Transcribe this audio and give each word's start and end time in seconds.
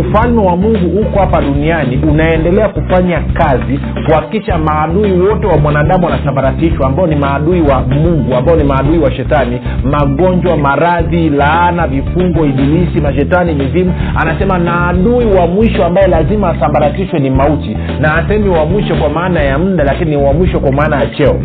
ufalme 0.00 0.42
wa 0.42 0.56
mungu 0.56 0.98
huko 0.98 1.18
hapa 1.20 1.40
duniani 1.40 2.00
unaendelea 2.10 2.68
kufanya 2.68 3.20
kazi 3.20 3.80
kuhakikisha 4.06 4.58
maadui 4.58 5.12
wote 5.12 5.46
wa 5.46 5.56
mwanadamu 5.58 6.04
wanasambaratishwa 6.06 6.86
ambao 6.86 7.06
ni 7.06 7.16
maadui 7.16 7.60
wa 7.60 7.80
mungu 7.80 8.34
ambao 8.34 8.56
ni 8.56 8.64
maadui 8.64 8.98
wa 8.98 9.12
shetani. 9.12 9.60
Magonjwa 9.84 10.56
maradhi 10.56 11.28
laana 11.30 11.86
vifungo 11.86 12.46
ibilisi 12.46 13.00
mashetani 13.00 13.54
mizimu. 13.54 13.94
Anasema 14.22 14.58
na 14.58 14.88
adui 14.88 15.24
wa 15.24 15.46
mwisho 15.46 15.84
ambaye 15.84 16.06
lazima 16.06 16.48
asambaratishwe 16.48 17.18
ni 17.20 17.30
mauti. 17.30 17.76
Na 18.00 18.14
asemi 18.16 18.48
wa 18.48 18.66
mwisho 18.66 18.94
kwa 18.96 19.08
maana 19.08 19.42
ya 19.42 19.58
muda 19.58 19.84
lakini 19.84 20.10
ni 20.10 20.16
wa 20.16 20.32
mwisho 20.32 20.60
kwa 20.60 20.72
maana 20.72 20.96
ya 20.96 21.06
cheo. 21.06 21.40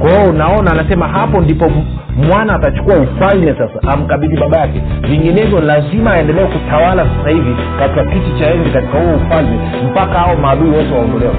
Kwa 0.00 0.10
hiyo 0.10 0.30
unaona 0.30 0.70
anasema 0.70 1.08
hapo 1.08 1.40
ndipo 1.40 1.70
mwana 2.16 2.54
atachukua 2.54 2.96
ufalme 2.96 3.54
sasa 3.54 3.82
amkabidhi 3.92 4.36
baba 4.36 4.58
yake. 4.58 4.82
Vinginevyo 5.08 5.60
lazima 5.60 6.12
aendelee 6.12 6.46
kutawala 6.46 7.06
sasa 7.16 7.30
hivi 7.30 7.56
katika 7.78 8.04
kiti 8.04 8.38
cha 8.38 8.50
enzi 8.54 8.70
katika 8.70 8.98
huo 9.00 9.14
ufalme 9.16 9.58
mpaka 9.90 10.18
hao 10.18 10.36
maadui 10.36 10.70
wote 10.70 10.92
waondolewa 10.94 11.34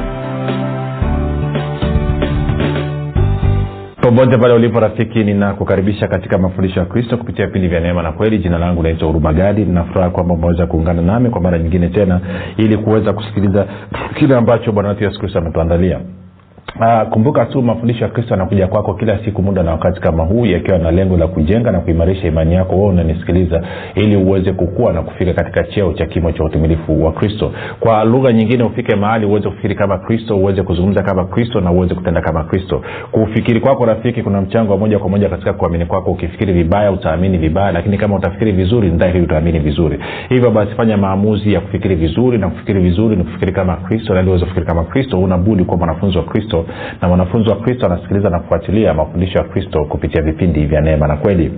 popote 4.01 4.37
pale 4.37 4.53
ulipo 4.53 4.79
rafiki 4.79 5.23
ninakukaribisha 5.23 6.07
katika 6.07 6.37
mafundisho 6.37 6.79
ya 6.79 6.85
kristo 6.85 7.17
kupitia 7.17 7.45
vipindi 7.47 7.67
vya 7.67 7.79
neema 7.79 8.03
na 8.03 8.11
kweli. 8.11 8.37
Jina 8.37 8.57
langu 8.57 8.83
naitwa 8.83 9.07
hurumagadi 9.07 9.65
ninafuraha 9.65 10.09
kwamba 10.09 10.33
umeweza 10.33 10.65
kuungana 10.65 11.01
nami 11.01 11.29
kwa 11.29 11.41
mara 11.41 11.59
nyingine 11.59 11.89
tena 11.89 12.21
ili 12.57 12.77
kuweza 12.77 13.13
kusikiliza 13.13 13.65
kile 14.15 14.35
ambacho 14.35 14.71
bwana 14.71 14.89
wetu 14.89 15.03
yesu 15.03 15.19
kristo 15.19 15.39
ametuandalia 15.39 15.99
Uh, 16.75 17.09
kumbuka 17.09 17.45
tu 17.45 17.61
mafundisho 17.61 18.03
ya 18.03 18.09
kristo 18.11 18.33
yanakuja 18.33 18.67
kwako 18.67 18.93
kila 18.93 19.19
siku 19.25 19.41
muda 19.43 19.63
na 19.63 19.71
wakati 19.71 20.01
kama 20.01 20.23
huu 20.23 20.45
yakiwa 20.45 20.77
na 20.77 20.91
lengo 20.91 21.17
la 21.17 21.27
kujenga 21.27 21.71
na 21.71 21.79
kuimarisha 21.79 22.27
imani 22.27 22.53
yako. 22.55 22.75
Wewe 22.75 22.87
unanisikiliza 22.87 23.61
ili 23.95 24.15
uweze 24.15 24.53
kukua 24.53 24.93
na 24.93 25.01
kufika 25.01 25.33
katika 25.33 25.63
cheo 25.63 25.93
cha 25.93 26.05
kimo 26.05 26.31
cha 26.31 26.43
utimilifu 26.43 27.05
wa 27.05 27.11
kristo. 27.11 27.51
Kwa 27.79 28.03
lugha 28.03 28.33
nyingine 28.33 28.63
ufike 28.63 28.95
mahali 28.95 29.25
uweze 29.25 29.49
kufikiri 29.49 29.75
kama 29.75 29.97
kristo 29.97 30.37
uweze 30.37 30.63
kuzungumza 30.63 31.03
kama 31.03 31.25
kristo 31.25 31.61
na 31.61 31.71
uweze 31.71 31.95
kutenda 31.95 32.21
kama 32.21 32.43
kristo. 32.43 32.81
Kufikiri 33.11 33.59
kwako 33.59 33.85
rafiki 33.85 34.23
kuna 34.23 34.41
mchango 34.41 34.71
wa 34.71 34.77
moja 34.77 34.99
kwa 34.99 35.09
moja 35.09 35.29
katika 35.29 35.53
kuamini 35.53 35.85
kwako. 35.85 36.11
Ukifikiri 36.11 36.53
vibaya 36.53 36.91
utaamini 36.91 37.37
vibaya 37.37 37.71
lakini 37.71 37.97
kama 37.97 38.15
utafikiri 38.15 38.51
vizuri 38.51 38.89
dhahiri 38.89 39.21
utaamini 39.21 39.59
vizuri. 39.59 39.99
Hivyo 40.29 40.51
basi 40.51 40.71
fanya 40.75 40.97
maamuzi 40.97 41.53
ya 41.53 41.59
kufikiri 41.61 41.95
vizuri 41.95 42.37
na 42.37 42.49
kufikiri 42.49 42.79
vizuri 42.81 43.15
ni 43.15 43.23
kufikiri 43.23 43.51
kama 43.51 43.75
kristo 43.75 44.13
na 44.13 44.19
ili 44.19 44.29
uweze 44.29 44.45
kufikiri 44.45 44.65
kama 44.67 44.83
kristo. 44.83 45.19
Unabudi 45.19 45.63
kuwa 45.63 45.77
mwanafunzi 45.77 46.17
wa 46.17 46.23
kristo 46.23 46.56
na 47.01 47.07
mwanafunzi 47.07 47.49
wa 47.49 47.55
kristo 47.55 47.85
anasikiliza 47.85 48.29
na 48.29 48.39
kufuatilia 48.39 48.93
mafundisho 48.93 49.37
ya 49.37 49.43
kristo 49.43 49.85
kupitia 49.85 50.21
vipindi 50.21 50.65
vya 50.65 50.81
neema 50.81 51.07
na 51.07 51.15
kweli. 51.17 51.51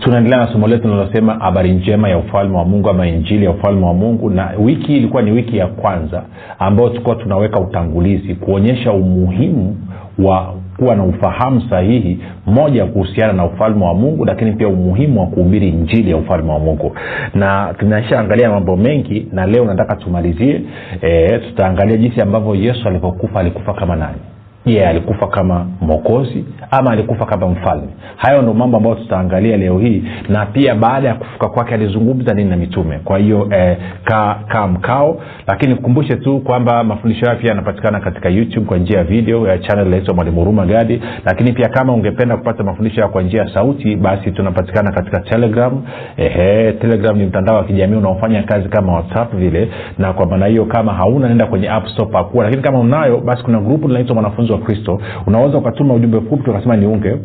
Tunaendelea 0.00 0.38
na 0.38 0.52
somo 0.52 0.68
letu 0.68 0.88
linalosema 0.88 1.34
habari 1.34 1.72
njema 1.72 2.08
ya 2.08 2.18
ufalme 2.18 2.56
wa 2.56 2.64
mungu 2.64 2.88
ama 2.90 3.06
injili 3.06 3.44
ya 3.44 3.50
ufalme 3.50 3.86
wa 3.86 3.94
mungu. 3.94 4.30
Na 4.30 4.50
wiki 4.58 4.96
ilikuwa 4.96 5.22
ni 5.22 5.30
wiki 5.32 5.56
ya 5.56 5.66
kwanza 5.66 6.22
ambayo 6.58 6.88
tulikuwa 6.88 7.16
tunaweka 7.16 7.60
utangulizi 7.60 8.34
kuonyesha 8.34 8.92
umuhimu 8.92 9.76
wa 10.18 10.54
kuwa 10.76 10.96
na 10.96 11.04
ufahamu 11.04 11.62
sahihi 11.70 12.18
moja 12.46 12.86
kuhusiana 12.86 13.32
na 13.32 13.44
ufalme 13.44 13.84
wa 13.84 13.94
mungu 13.94 14.24
lakini 14.24 14.52
pia 14.52 14.68
umuhimu 14.68 15.20
wa 15.20 15.26
kuhubiri 15.26 15.68
injili 15.68 16.10
ya 16.10 16.16
ufalme 16.16 16.52
wa 16.52 16.58
mungu. 16.58 16.96
Na 17.34 17.74
tumeshaangalia 17.78 18.50
mambo 18.50 18.76
mengi 18.76 19.28
na 19.32 19.46
leo 19.46 19.64
nataka 19.64 19.96
tumalizie 19.96 20.60
e, 21.02 21.38
tutaangalia 21.38 21.96
jinsi 21.96 22.20
ambavyo 22.20 22.54
yesu 22.54 22.88
alivyokufa 22.88 23.40
alikufa 23.40 23.74
kama 23.74 23.96
nani 23.96 24.18
je 24.66 24.86
alikufa 24.86 25.26
kama 25.26 25.66
mwokozi 25.80 26.44
ama 26.70 26.90
alikufa 26.90 27.26
kama 27.26 27.46
mfalme. 27.48 27.88
Hayo 28.16 28.42
ndo 28.42 28.54
mambo 28.54 28.76
ambayo 28.76 28.94
tutaangalia 28.96 29.56
leo 29.56 29.78
hii 29.78 30.04
na 30.28 30.46
pia 30.46 30.74
baada 30.74 31.08
ya 31.08 31.14
kufuka 31.14 31.48
kwake 31.48 31.74
alizungumza 31.74 32.34
nini 32.34 32.50
na 32.50 32.56
mitume. 32.56 32.98
Kwa 33.04 33.18
hiyo 33.18 33.48
eh, 33.50 33.76
kaa 34.04 34.34
ka 34.48 34.66
mkao. 34.66 35.20
Lakini 35.46 35.74
kukumbushe 35.74 36.16
tu 36.16 36.40
kwamba 36.40 36.84
mafundisho 36.84 37.26
hayo 37.26 37.38
pia 37.38 37.48
yanapatikana 37.48 38.00
katika 38.00 38.28
youtube 38.28 38.66
kwa 38.66 38.78
njia 38.78 38.98
ya 38.98 39.04
video 39.04 39.48
ya 39.48 39.58
channel 39.58 39.86
inaitwa 39.86 40.14
mwalimu 40.14 40.38
huruma 40.40 40.66
gadi. 40.66 41.00
Lakini 41.24 41.52
pia 41.52 41.68
kama 41.68 41.92
ungependa 41.92 42.36
kupata 42.36 42.64
mafundisho 42.64 42.96
hayo 43.00 43.08
kwa 43.12 43.22
njia 43.22 43.42
ya 43.42 43.54
sauti 43.54 43.96
basi 43.96 44.30
tunapatikana 44.30 44.92
katika 44.92 45.20
telegram. 45.20 45.82
Ehe, 46.16 46.72
telegram 46.72 47.16
ni 47.18 47.26
mtandao 47.26 47.56
wa 47.56 47.64
kijamii 47.64 47.96
unaofanya 47.96 48.42
kazi 48.42 48.68
kama 48.68 48.92
whatsapp 48.92 49.34
vile. 49.34 49.68
Na 49.98 50.12
kwa 50.12 50.26
maana 50.26 50.46
hiyo 50.46 50.64
kama 50.64 50.92
hauna 50.94 51.28
nenda 51.28 51.46
kwenye 51.46 51.70
app 51.70 51.86
store 51.86 52.10
pakua. 52.12 52.44
Lakini 52.44 52.62
kama 52.62 52.78
unayo 52.80 53.18
basi 53.20 53.42
kuna 53.44 53.60
grupu 53.60 53.88
linaitwa 53.88 54.14
mwanafunzi 54.14 54.53
wa 54.54 54.60
kristo 54.60 55.00
unaweza 55.26 55.58
ukatuma 55.58 55.94
ujumbe 55.94 56.20
fupi 56.20 56.42
tukasema 56.44 56.76
niunge 56.76 57.16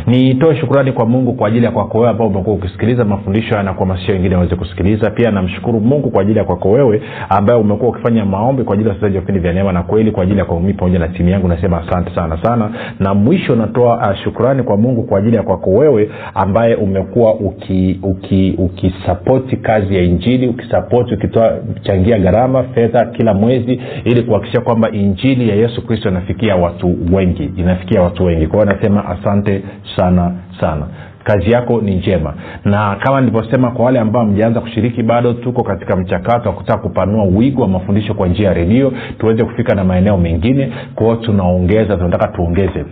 Nitoe 0.06 0.56
shukurani 0.56 0.92
kwa 0.92 1.06
mungu 1.06 1.32
kwa 1.32 1.48
ajili 1.48 1.64
ya 1.64 1.70
kwako 1.70 1.98
wewe 1.98 2.10
ambao 2.10 2.26
umekuwa 2.28 2.56
ukisikiliza 2.56 3.04
mafundisho 3.04 3.62
na 3.62 3.72
kuhamasisha 3.74 4.12
wengine 4.12 4.34
waweze 4.34 4.56
kusikiliza. 4.56 5.10
Pia 5.10 5.30
namshukuru 5.30 5.80
mungu 5.80 6.10
kwa 6.10 6.22
ajili 6.22 6.38
ya 6.38 6.44
kwako 6.44 6.70
wewe 6.70 7.02
ambaye 7.28 7.60
umekuwa 7.60 7.90
ukifanya 7.90 8.24
maombi 8.24 8.62
kwa 8.64 8.74
ajili 8.74 8.88
ya 8.88 8.92
wasikilizaji 8.94 9.16
wa 9.16 9.20
vipindi 9.20 9.40
vya 9.40 9.52
neema 9.52 9.72
na 9.72 9.82
kweli 9.82 10.10
kwa 10.10 10.22
ajili 10.22 10.38
ya 10.38 10.44
kwangu 10.44 10.72
pamoja 10.74 10.98
na 10.98 11.08
timu 11.08 11.28
yangu 11.28 11.48
nasema 11.48 11.82
asante 11.86 12.14
sana 12.14 12.38
sana. 12.42 12.70
Na 13.00 13.14
mwisho 13.14 13.56
natoa 13.56 13.96
uh, 13.96 14.14
shukurani 14.24 14.62
kwa 14.62 14.76
mungu 14.76 15.02
kwa 15.02 15.18
ajili 15.18 15.36
ya 15.36 15.42
kwako 15.42 15.70
wewe 15.70 16.10
ambaye 16.34 16.74
umekuwa 16.74 17.34
ukisapoti 17.34 18.54
uki, 18.58 18.90
uki 19.28 19.56
kazi 19.56 19.96
ya 19.96 20.02
injili 20.02 20.48
ukisapoti 20.48 21.14
ukitoa 21.14 21.52
changia 21.82 22.18
gharama 22.24 22.62
fedha 22.62 23.04
kila 23.06 23.34
mwezi 23.34 23.80
ili 24.04 24.22
kuhakikisha 24.22 24.60
kwamba 24.60 24.90
injili 24.90 25.48
ya 25.48 25.54
yesu 25.54 25.86
kristo 25.86 26.08
inafikia 26.08 26.56
watu 26.56 26.96
wengi 27.12 27.50
inafikia 27.56 28.02
watu 28.02 28.24
wengi. 28.24 28.46
Kwa 28.46 28.62
hiyo 28.62 28.74
nasema 28.74 29.04
asante 29.08 29.62
sana 29.96 30.32
sana. 30.60 30.86
Kazi 31.24 31.50
yako 31.50 31.80
ni 31.80 31.94
njema. 31.94 32.34
Na 32.64 32.96
kama 32.96 33.20
nilivyosema 33.20 33.70
kwa 33.70 33.84
wale 33.84 33.98
ambao 33.98 34.24
mjaanza 34.24 34.60
kushiriki 34.60 35.02
bado 35.02 35.32
tuko 35.32 35.62
katika 35.62 35.96
mchakato 35.96 36.48
wa 36.48 36.54
kutaka 36.54 36.78
kupanua 36.82 37.24
wigo 37.24 37.62
wa 37.62 37.68
mafundisho 37.68 38.14
kwa 38.14 38.28
njia 38.28 38.48
ya 38.48 38.54
redio 38.54 38.92
tuweze 39.18 39.44
kufika 39.44 39.74
na 39.74 39.84
maeneo 39.84 40.16
mengine. 40.18 40.72
Kwao 40.94 41.16
tunaongeza 41.16 41.96
tunataka 41.96 42.28
tuongeze 42.28 42.84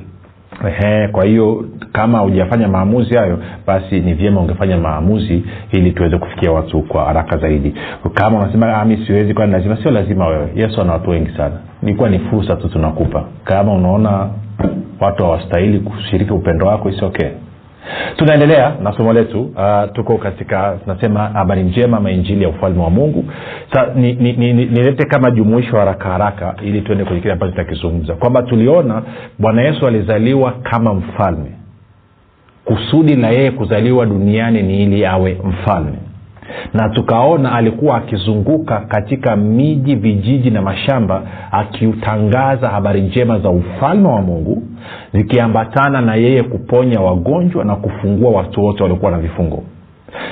Ehe, 0.68 1.08
kwa 1.08 1.24
hiyo 1.24 1.64
kama 1.92 2.18
hujafanya 2.18 2.68
maamuzi 2.68 3.16
hayo 3.16 3.38
basi 3.66 4.00
ni 4.00 4.14
vyema 4.14 4.40
ungefanya 4.40 4.76
maamuzi 4.76 5.44
ili 5.70 5.90
tuweze 5.92 6.18
kufikia 6.18 6.52
watu 6.52 6.82
kwa 6.82 7.04
haraka 7.04 7.36
zaidi. 7.38 7.74
Kama 8.14 8.38
unasema 8.38 8.84
mi 8.84 9.06
siwezi 9.06 9.34
kwani 9.34 9.52
lazima 9.52 9.76
sio 9.82 9.90
lazima 9.90 10.26
wewe. 10.26 10.48
Yesu 10.56 10.80
ana 10.80 10.92
watu 10.92 11.10
wengi 11.10 11.30
sana. 11.36 11.54
Ilikuwa 11.82 12.08
ni 12.08 12.18
fursa 12.18 12.56
tu 12.56 12.68
tunakupa. 12.68 13.24
Kama 13.44 13.72
unaona 13.74 14.28
watu 15.00 15.22
hawastahili 15.24 15.80
kushiriki 15.80 16.32
upendo 16.32 16.66
wako 16.66 16.90
isiokee 16.90 17.26
okay 17.26 17.51
tunaendelea 18.16 18.72
na 18.82 18.92
somo 18.92 19.12
letu 19.12 19.42
uh, 19.42 19.92
tuko 19.92 20.18
katika 20.18 20.78
tunasema 20.84 21.20
habari 21.28 21.62
njema 21.62 22.00
mainjili 22.00 22.42
ya 22.42 22.48
ufalme 22.48 22.82
wa 22.82 22.90
mungu. 22.90 23.24
Sa 23.72 23.86
nilete 23.94 24.32
ni, 24.36 24.52
ni, 24.52 24.66
ni, 24.90 24.92
kama 24.92 25.30
jumuisho 25.30 25.76
haraka 25.76 26.08
haraka 26.08 26.54
ili 26.62 26.80
tuende 26.80 27.04
kwenye 27.04 27.20
kile 27.20 27.32
ambacho 27.32 27.50
tutakizungumza 27.52 28.14
kwamba 28.14 28.42
tuliona 28.42 29.02
bwana 29.38 29.62
yesu 29.62 29.86
alizaliwa 29.86 30.52
kama 30.52 30.94
mfalme. 30.94 31.50
Kusudi 32.64 33.16
la 33.16 33.30
yeye 33.30 33.50
kuzaliwa 33.50 34.06
duniani 34.06 34.62
ni 34.62 34.82
ili 34.82 35.06
awe 35.06 35.38
mfalme. 35.44 35.98
Na 36.74 36.88
tukaona 36.88 37.52
alikuwa 37.52 37.96
akizunguka 37.96 38.80
katika 38.80 39.36
miji 39.36 39.94
vijiji 39.94 40.50
na 40.50 40.62
mashamba 40.62 41.22
akiutangaza 41.50 42.68
habari 42.68 43.00
njema 43.00 43.38
za 43.38 43.50
ufalme 43.50 44.08
wa 44.08 44.22
mungu 44.22 44.62
zikiambatana 45.12 46.00
na 46.00 46.14
yeye 46.14 46.42
kuponya 46.42 47.00
wagonjwa 47.00 47.64
na 47.64 47.76
kufungua 47.76 48.30
watu 48.30 48.64
wote 48.64 48.82
waliokuwa 48.82 49.10
na 49.10 49.18
vifungo. 49.18 49.62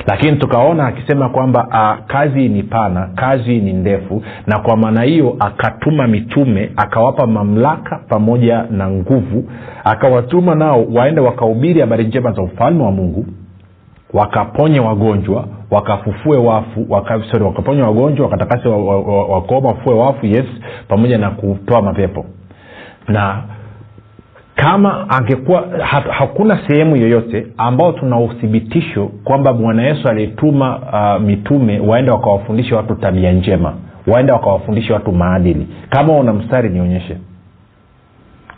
Lakini 0.07 0.37
tukaona 0.37 0.87
akisema 0.87 1.29
kwamba 1.29 1.69
a, 1.73 1.97
kazi 2.07 2.49
ni 2.49 2.63
pana 2.63 3.09
kazi 3.15 3.59
ni 3.61 3.73
ndefu 3.73 4.23
na 4.47 4.59
kwa 4.59 4.77
maana 4.77 5.03
hiyo 5.03 5.37
akatuma 5.39 6.07
mitume 6.07 6.71
akawapa 6.77 7.27
mamlaka 7.27 7.97
pamoja 8.09 8.65
na 8.71 8.91
nguvu 8.91 9.51
akawatuma 9.85 10.55
nao 10.55 10.85
waende 10.95 11.21
wakahubiri 11.21 11.81
habari 11.81 12.05
njema 12.05 12.33
za 12.33 12.43
ufalme 12.43 12.85
wa 12.85 12.91
mungu 12.93 13.27
wakaponye 14.13 14.81
wagonjwa 14.81 15.45
wakafufue 15.71 16.37
wafu 16.37 16.87
waka, 16.89 17.23
sorry, 17.31 17.45
wakaponya 17.45 17.85
wagonjwa 17.85 18.27
wakatakase 18.27 18.69
wakoma 18.69 19.29
wa, 19.29 19.61
wa, 19.61 19.61
wa, 19.61 19.69
wafue 19.69 19.95
wafu 19.95 20.27
yes 20.27 20.47
pamoja 20.89 21.19
na 21.19 21.31
kutoa 21.31 21.83
mapepo. 21.83 22.25
Na 23.09 23.43
kama 24.61 25.11
angekuwa 25.11 25.65
ha, 25.83 26.03
hakuna 26.11 26.59
sehemu 26.69 26.97
yoyote 26.97 27.47
ambao 27.57 27.93
tuna 27.93 28.21
uthibitisho 28.21 29.11
kwamba 29.25 29.53
bwana 29.53 29.83
yesu 29.83 30.09
alituma 30.09 30.79
uh, 30.79 31.23
mitume 31.23 31.81
waende 31.81 32.11
wakawafundisha 32.11 32.77
watu 32.77 32.95
tabia 32.95 33.33
njema 33.33 33.75
waende 34.07 34.33
wakawafundisha 34.33 34.95
watu 34.95 35.13
maadili. 35.13 35.67
Kama 35.91 36.13
una 36.13 36.33
mstari 36.33 36.69
nionyeshe. 36.69 37.17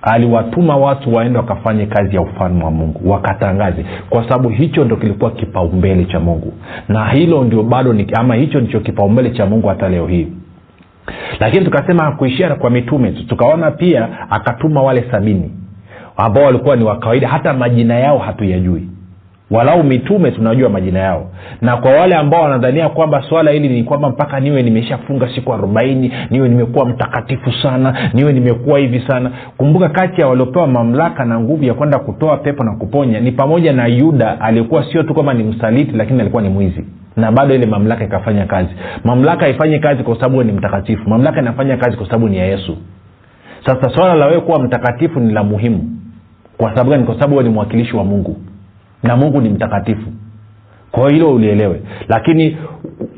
Aliwatuma 0.03 0.77
watu 0.77 1.15
waende 1.15 1.39
wakafanye 1.39 1.87
kazi 1.87 2.15
ya 2.17 2.23
ufalme 2.23 2.65
wa 2.65 2.71
mungu 2.71 3.11
wakatangaze 3.11 3.85
kwa 4.11 4.23
sababu 4.23 4.49
hicho 4.49 4.85
ndo 4.85 4.97
kilikuwa 4.97 5.31
kipaumbele 5.31 6.05
cha 6.05 6.21
mungu. 6.21 6.53
Na 6.89 7.09
hilo 7.11 7.45
ndio 7.45 7.63
bado 7.63 7.95
ama 8.15 8.35
hicho 8.35 8.61
ndicho 8.61 8.81
kipaumbele 8.81 9.31
cha 9.31 9.47
mungu 9.47 9.69
hata 9.69 9.89
leo 9.89 10.07
hii. 10.07 10.27
Lakini 11.41 11.65
tukasema 11.65 12.03
hakuishia 12.05 12.55
kwa 12.55 12.71
mitume 12.71 13.11
tukaona 13.13 13.71
pia 13.71 14.31
akatuma 14.31 14.83
wale 14.83 15.05
sabini 15.11 15.51
ambao 16.17 16.45
walikuwa 16.45 16.77
ni 16.77 16.85
wa 16.85 16.97
kawaida 16.99 17.29
hata 17.29 17.53
majina 17.55 17.95
yao 17.99 18.19
hatuyajui. 18.19 18.89
Walau 19.51 19.85
mitume 19.85 20.31
tunajua 20.31 20.69
majina 20.69 20.99
yao. 20.99 21.31
Na 21.61 21.77
kwa 21.77 21.91
wale 21.91 22.15
ambao 22.17 22.43
wanadhania 22.43 22.89
kwamba 22.89 23.23
swala 23.29 23.51
hili 23.51 23.69
ni 23.69 23.85
kwamba 23.85 24.09
mpaka 24.09 24.41
niwe 24.41 24.63
nimeshafunga 24.63 25.29
siku 25.35 25.55
arobaini 25.55 26.13
niwe 26.31 26.49
nimekuwa 26.49 26.87
mtakatifu 26.87 27.53
sana 27.63 28.11
niwe 28.15 28.33
nimekuwa 28.33 28.79
hivi 28.79 29.01
sana. 29.09 29.31
Kumbuka 29.57 29.89
kati 29.89 30.21
ya 30.21 30.27
waliopewa 30.27 30.67
mamlaka 30.67 31.25
na 31.25 31.41
nguvu 31.41 31.65
ya 31.65 31.75
kwenda 31.75 31.99
kutoa 31.99 32.37
pepo 32.37 32.65
na 32.65 32.73
kuponya 32.77 33.21
ni 33.21 33.33
pamoja 33.33 33.73
na 33.73 33.87
yuda 33.87 34.41
aliyekuwa 34.41 34.85
sio 34.93 35.03
tu 35.03 35.15
kwamba 35.15 35.35
ni 35.35 35.45
msaliti 35.45 35.93
lakini 35.97 36.21
alikuwa 36.21 36.43
ni 36.43 36.49
mwizi. 36.49 36.85
Na 37.17 37.33
bado 37.33 37.55
ile 37.55 37.67
mamlaka 37.67 38.05
ikafanya 38.05 38.47
kazi. 38.47 38.71
Mamlaka 39.05 39.41
haifanyi 39.45 39.79
kazi 39.79 40.03
kwa 40.03 40.15
sababu 40.15 40.43
ni 40.45 40.53
mtakatifu. 40.53 41.11
Mamlaka 41.11 41.41
inafanya 41.41 41.77
kazi 41.77 41.97
kwa 41.97 42.07
sababu 42.07 42.29
ni 42.29 42.37
ya 42.37 42.45
yesu. 42.47 42.77
Sasa 43.67 43.91
swala 43.95 44.15
la 44.15 44.27
wewe 44.27 44.41
kuwa 44.41 44.63
mtakatifu 44.63 45.21
ni 45.21 45.33
la 45.33 45.43
muhimu 45.43 45.91
kwa 46.63 46.71
sababu 46.71 46.91
gani? 46.91 47.05
Kwa 47.05 47.15
sababu 47.15 47.43
ni 47.43 47.49
mwakilishi 47.49 47.97
wa 47.97 48.05
mungu. 48.05 48.37
Na 49.03 49.17
mungu 49.17 49.41
ni 49.41 49.49
mtakatifu. 49.49 50.11
Kwa 50.93 51.11
hilo 51.11 51.33
ulielewe. 51.35 51.83
Lakini 52.09 52.57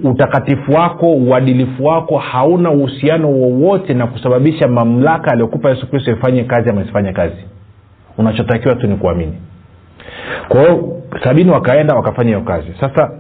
utakatifu 0.05 0.73
wako 0.73 1.13
uadilifu 1.13 1.85
wako 1.85 2.19
hauna 2.19 2.71
uhusiano 2.71 3.31
wowote 3.31 3.95
na 3.95 4.07
kusababisha 4.07 4.69
mamlaka 4.69 5.31
aliyokupa 5.31 5.71
yesu 5.71 5.91
kristo 5.91 6.11
ifanye 6.13 6.45
kazi 6.45 6.71
ama 6.71 6.83
isifanye 6.83 7.13
kazi. 7.13 7.37
Unachotakiwa 8.19 8.75
tu 8.75 8.87
ni 8.87 8.97
kuamini. 8.97 9.35
Kwa 10.49 10.61
hiyo 10.61 11.03
sabini 11.25 11.51
wakaenda 11.51 11.95
wakafanya 11.95 12.29
hiyo 12.29 12.41
kazi. 12.41 12.67
Sasa 12.81 13.11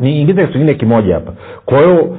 niingize 0.00 0.40
kitu 0.40 0.52
kingine 0.52 0.74
kimoja 0.74 1.14
hapa. 1.14 1.32
Kwa 1.64 1.78
hiyo 1.78 2.18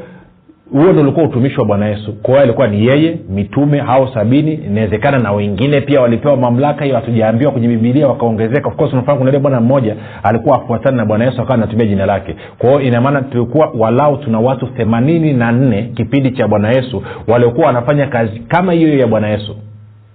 huo 0.74 0.92
ndo 0.94 1.02
ulikuwa 1.02 1.26
utumishi 1.26 1.60
wa 1.60 1.66
bwana 1.66 1.86
yesu. 1.86 2.14
Kwa 2.14 2.30
hiyo 2.34 2.44
alikuwa 2.44 2.68
ni 2.68 2.86
yeye 2.86 3.18
mitume 3.30 3.80
hao 3.80 4.08
sabini 4.14 4.54
inawezekana 4.54 5.20
na 5.20 5.32
wengine 5.32 5.82
pia 5.82 6.02
walipewa 6.02 6.38
mamlaka 6.38 6.84
hiyo 6.86 6.96
hatujaambiwa 6.96 7.52
kwenye 7.52 7.68
bibilia 7.68 8.08
wakaongezeka. 8.08 8.68
Of 8.70 8.76
course 8.76 8.94
unafahamu 8.94 9.26
kuna 9.26 9.40
bwana 9.40 9.62
mmoja 9.62 9.96
alikuwa 10.24 10.58
afuatana 10.58 10.98
na 10.98 11.06
bwana 11.06 11.26
yesu 11.26 11.42
akawa 11.42 11.56
anatumia 11.56 11.86
jina 11.86 12.06
lake. 12.06 12.36
Kwa 12.58 12.70
hiyo 12.70 12.82
inamaana 12.82 13.22
tulikuwa 13.22 13.72
walau 13.78 14.18
tuna 14.18 14.40
watu 14.40 14.68
themanini 14.68 15.34
na 15.34 15.52
nne 15.52 15.92
kipindi 15.96 16.32
cha 16.32 16.48
bwana 16.48 16.70
yesu 16.70 17.04
waliokuwa 17.28 17.68
wanafanya 17.68 18.08
kazi 18.08 18.40
kama 18.40 18.74
hiyo 18.74 18.88
hiyo 18.88 19.00
ya 19.00 19.08
bwana 19.08 19.28
yesu. 19.30 19.56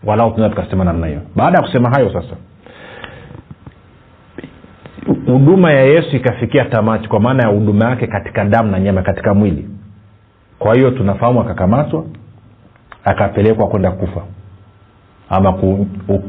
Walau 0.05 0.31
tunaweza 0.31 0.57
tukasema 0.57 0.85
namna 0.85 1.07
hiyo. 1.07 1.21
Baada 1.37 1.59
ya 1.59 1.65
kusema 1.65 1.91
hayo 1.91 2.13
sasa 2.13 2.37
huduma 5.27 5.73
ya 5.73 5.83
yesu 5.85 6.17
ikafikia 6.17 6.65
tamati 6.65 7.09
kwa 7.09 7.21
maana 7.21 7.43
ya 7.43 7.49
huduma 7.55 7.91
yake 7.91 8.07
katika 8.07 8.45
damu 8.45 8.71
na 8.71 8.81
nyama 8.81 9.03
katika 9.03 9.35
mwili 9.35 9.69
kwa 10.59 10.75
hiyo 10.75 10.91
tunafahamu 10.91 11.41
akakamatwa 11.41 12.05
akapelekwa 13.05 13.69
kwenda 13.69 13.91
kufa. 13.91 14.21
Ama 15.31 15.53
ku, 15.53 15.87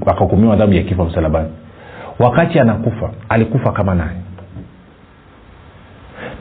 akahukumiwa 0.07 0.53
adhabu 0.53 0.73
ya 0.73 0.83
kifo 0.83 1.05
msalabani. 1.05 1.49
Wakati 2.19 2.59
anakufa 2.59 3.09
alikufa 3.29 3.71
kama 3.71 3.95
naye. 3.95 4.17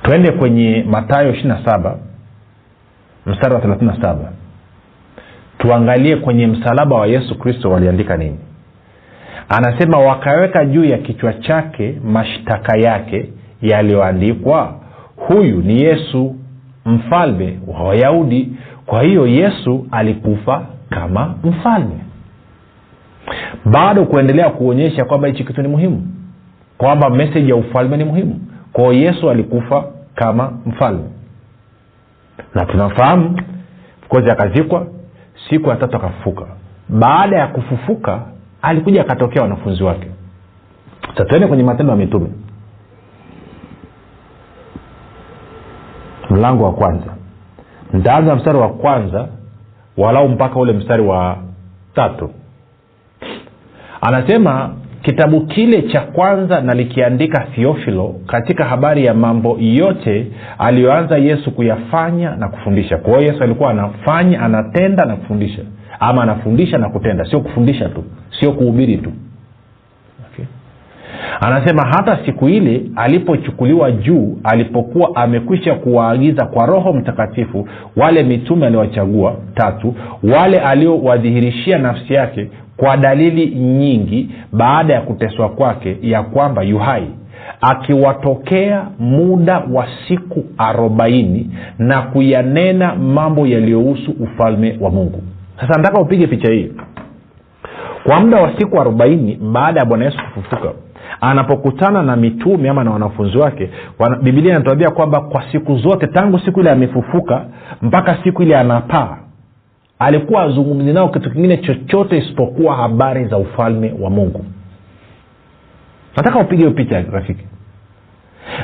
Twende 0.03 0.33
kwenye 0.33 0.85
matayo 0.91 1.31
ishiri 1.31 1.49
na 1.49 1.65
saba 1.65 1.99
mstari 3.27 3.55
wa 3.55 3.61
thelathini 3.61 3.91
na 3.91 4.03
saba. 4.03 4.33
Tuangalie 5.59 6.17
kwenye 6.17 6.47
msalaba 6.47 6.97
wa 6.97 7.07
yesu 7.07 7.39
kristo 7.39 7.71
waliandika 7.71 8.17
nini. 8.17 8.39
Anasema 9.49 9.99
wakaweka 9.99 10.65
juu 10.65 10.85
ya 10.85 10.99
kichwa 10.99 11.33
chake 11.33 12.01
mashtaka 12.05 12.77
yake 12.79 13.31
yaliyoandikwa 13.63 14.75
huyu 15.17 15.63
ni 15.63 15.83
yesu 15.83 16.35
mfalme 16.89 17.59
wa 17.67 17.83
wayahudi. 17.85 18.53
Kwa 18.87 19.03
hiyo 19.03 19.27
yesu 19.27 19.87
alikufa 19.91 20.67
kama 20.91 21.35
mfalme. 21.45 22.01
Bado 23.65 24.05
kuendelea 24.05 24.51
kuonyesha 24.51 25.05
kwamba 25.05 25.29
hichi 25.29 25.45
kitu 25.45 25.63
ni 25.63 25.69
muhimu 25.69 26.07
kwamba 26.79 27.11
meseji 27.11 27.51
ya 27.51 27.57
ufalme 27.57 27.97
ni 27.97 28.05
muhimu. 28.05 28.41
Kwao 28.73 28.93
yesu 28.93 29.31
alikufa 29.31 29.85
kama 30.15 30.53
mfalme. 30.67 31.05
Na 32.55 32.65
tunafahamu 32.67 33.41
kozi 34.09 34.31
akazikwa 34.31 34.87
siku 35.51 35.69
ya 35.71 35.77
tatu 35.77 35.97
akafufuka. 35.97 36.45
Baada 36.89 37.37
ya 37.37 37.47
kufufuka 37.47 38.21
alikuja 38.63 39.01
akatokea 39.01 39.43
wanafunzi 39.43 39.83
wake. 39.85 40.07
Tatuende 41.15 41.47
kwenye 41.47 41.63
matendo 41.63 41.93
ya 41.93 41.99
mitume 41.99 42.29
mlango 46.31 46.65
wa 46.65 46.73
kwanza. 46.73 47.07
Ntaanza 47.93 48.37
mstari 48.37 48.59
wa 48.59 48.69
kwanza 48.69 49.29
walau 49.97 50.29
mpaka 50.29 50.59
ule 50.61 50.73
mstari 50.73 51.03
wa 51.03 51.37
tatu. 51.95 52.31
Anasema 54.01 54.71
kitabu 55.03 55.41
kile 55.41 55.83
cha 55.83 56.01
kwanza 56.01 56.61
nalikiandika 56.61 57.41
thiofilo 57.55 58.15
katika 58.27 58.65
habari 58.65 59.05
ya 59.05 59.15
mambo 59.15 59.57
yote 59.61 60.27
aliyoanza 60.59 61.19
yesu 61.19 61.51
kuyafanya 61.51 62.37
na 62.37 62.49
kufundisha. 62.49 62.97
Kwa 62.97 63.19
hiyo 63.19 63.33
yesu 63.33 63.45
alikuwa 63.45 63.71
anafanya 63.71 64.41
anatenda 64.43 65.05
na 65.05 65.17
kufundisha. 65.17 65.63
Ama 66.01 66.23
anafundisha 66.23 66.79
na 66.79 66.89
kutenda. 66.89 67.25
Sio 67.31 67.41
kufundisha 67.41 67.89
tu 67.89 68.05
sio 68.41 68.53
kuhubiri 68.53 68.97
tu. 68.97 69.13
Anasema 71.41 71.83
hata 71.87 72.19
siku 72.27 72.49
ile 72.49 72.83
alipochukuliwa 72.97 73.93
juu 73.93 74.39
alipokuwa 74.45 75.17
amekwisha 75.17 75.75
kuwaagiza 75.75 76.47
kwa 76.47 76.67
roho 76.67 76.93
mtakatifu 76.93 77.69
wale 77.97 78.23
mitume 78.23 78.67
aliowachagua 78.67 79.37
tatu 79.55 79.95
wale 80.23 80.59
aliowadhihirishia 80.59 81.79
nafsi 81.79 82.15
yake 82.15 82.49
kwa 82.77 82.97
dalili 82.97 83.47
nyingi 83.55 84.31
baada 84.53 84.95
ya 84.95 85.01
kuteswa 85.01 85.49
kwake 85.49 85.97
ya 86.03 86.23
kwamba 86.23 86.63
yuhai 86.63 87.07
akiwatokea 87.61 88.87
muda 88.99 89.59
wa 89.73 89.87
siku 90.09 90.45
arobaini 90.59 91.51
na 91.79 92.03
kuyanena 92.03 92.95
mambo 92.95 93.47
yaliyohusu 93.47 94.11
ufalme 94.21 94.77
wa 94.81 94.91
mungu. 94.91 95.23
Sasa 95.61 95.79
nataka 95.79 96.01
upige 96.01 96.27
picha 96.27 96.53
hii. 96.53 96.73
Kwa 98.05 98.21
muda 98.21 98.41
wa 98.41 98.53
siku 98.59 98.81
arobaini 98.81 99.39
baada 99.53 99.81
ya 99.81 99.87
bwana 99.87 100.05
yesu 100.05 100.19
kufufuka 100.35 100.73
anapokutana 101.21 102.03
na 102.03 102.17
mitume 102.17 102.69
ama 102.69 102.85
na 102.85 102.91
wanafunzi 102.91 103.39
wake 103.39 103.71
wana, 103.99 104.17
bibilia 104.17 104.51
inatuambia 104.55 104.91
kwamba 104.91 105.21
kwa 105.21 105.45
siku 105.53 105.77
zote 105.77 106.07
tangu 106.07 106.39
siku 106.39 106.61
ile 106.61 106.71
amefufuka 106.71 107.45
mpaka 107.83 108.19
siku 108.25 108.43
ile 108.43 108.57
anapaa 108.59 109.17
alikuwa 109.99 110.43
azungumzi 110.43 110.93
nao 110.93 111.09
kitu 111.09 111.31
kingine 111.31 111.57
chochote 111.57 112.19
isipokuwa 112.19 112.77
habari 112.77 113.25
za 113.25 113.37
ufalme 113.39 113.95
wa 114.01 114.11
mungu. 114.11 114.45
Nataka 116.17 116.39
upige 116.39 116.71
picha 116.71 117.03
rafiki. 117.13 117.45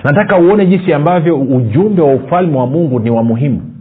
Nataka 0.04 0.38
uone 0.38 0.66
jinsi 0.66 0.92
ambavyo 0.92 1.40
ujumbe 1.40 2.02
wa 2.02 2.14
ufalme 2.14 2.58
wa 2.58 2.66
mungu 2.66 3.00
ni 3.00 3.10
wa 3.10 3.22
muhimu 3.22 3.73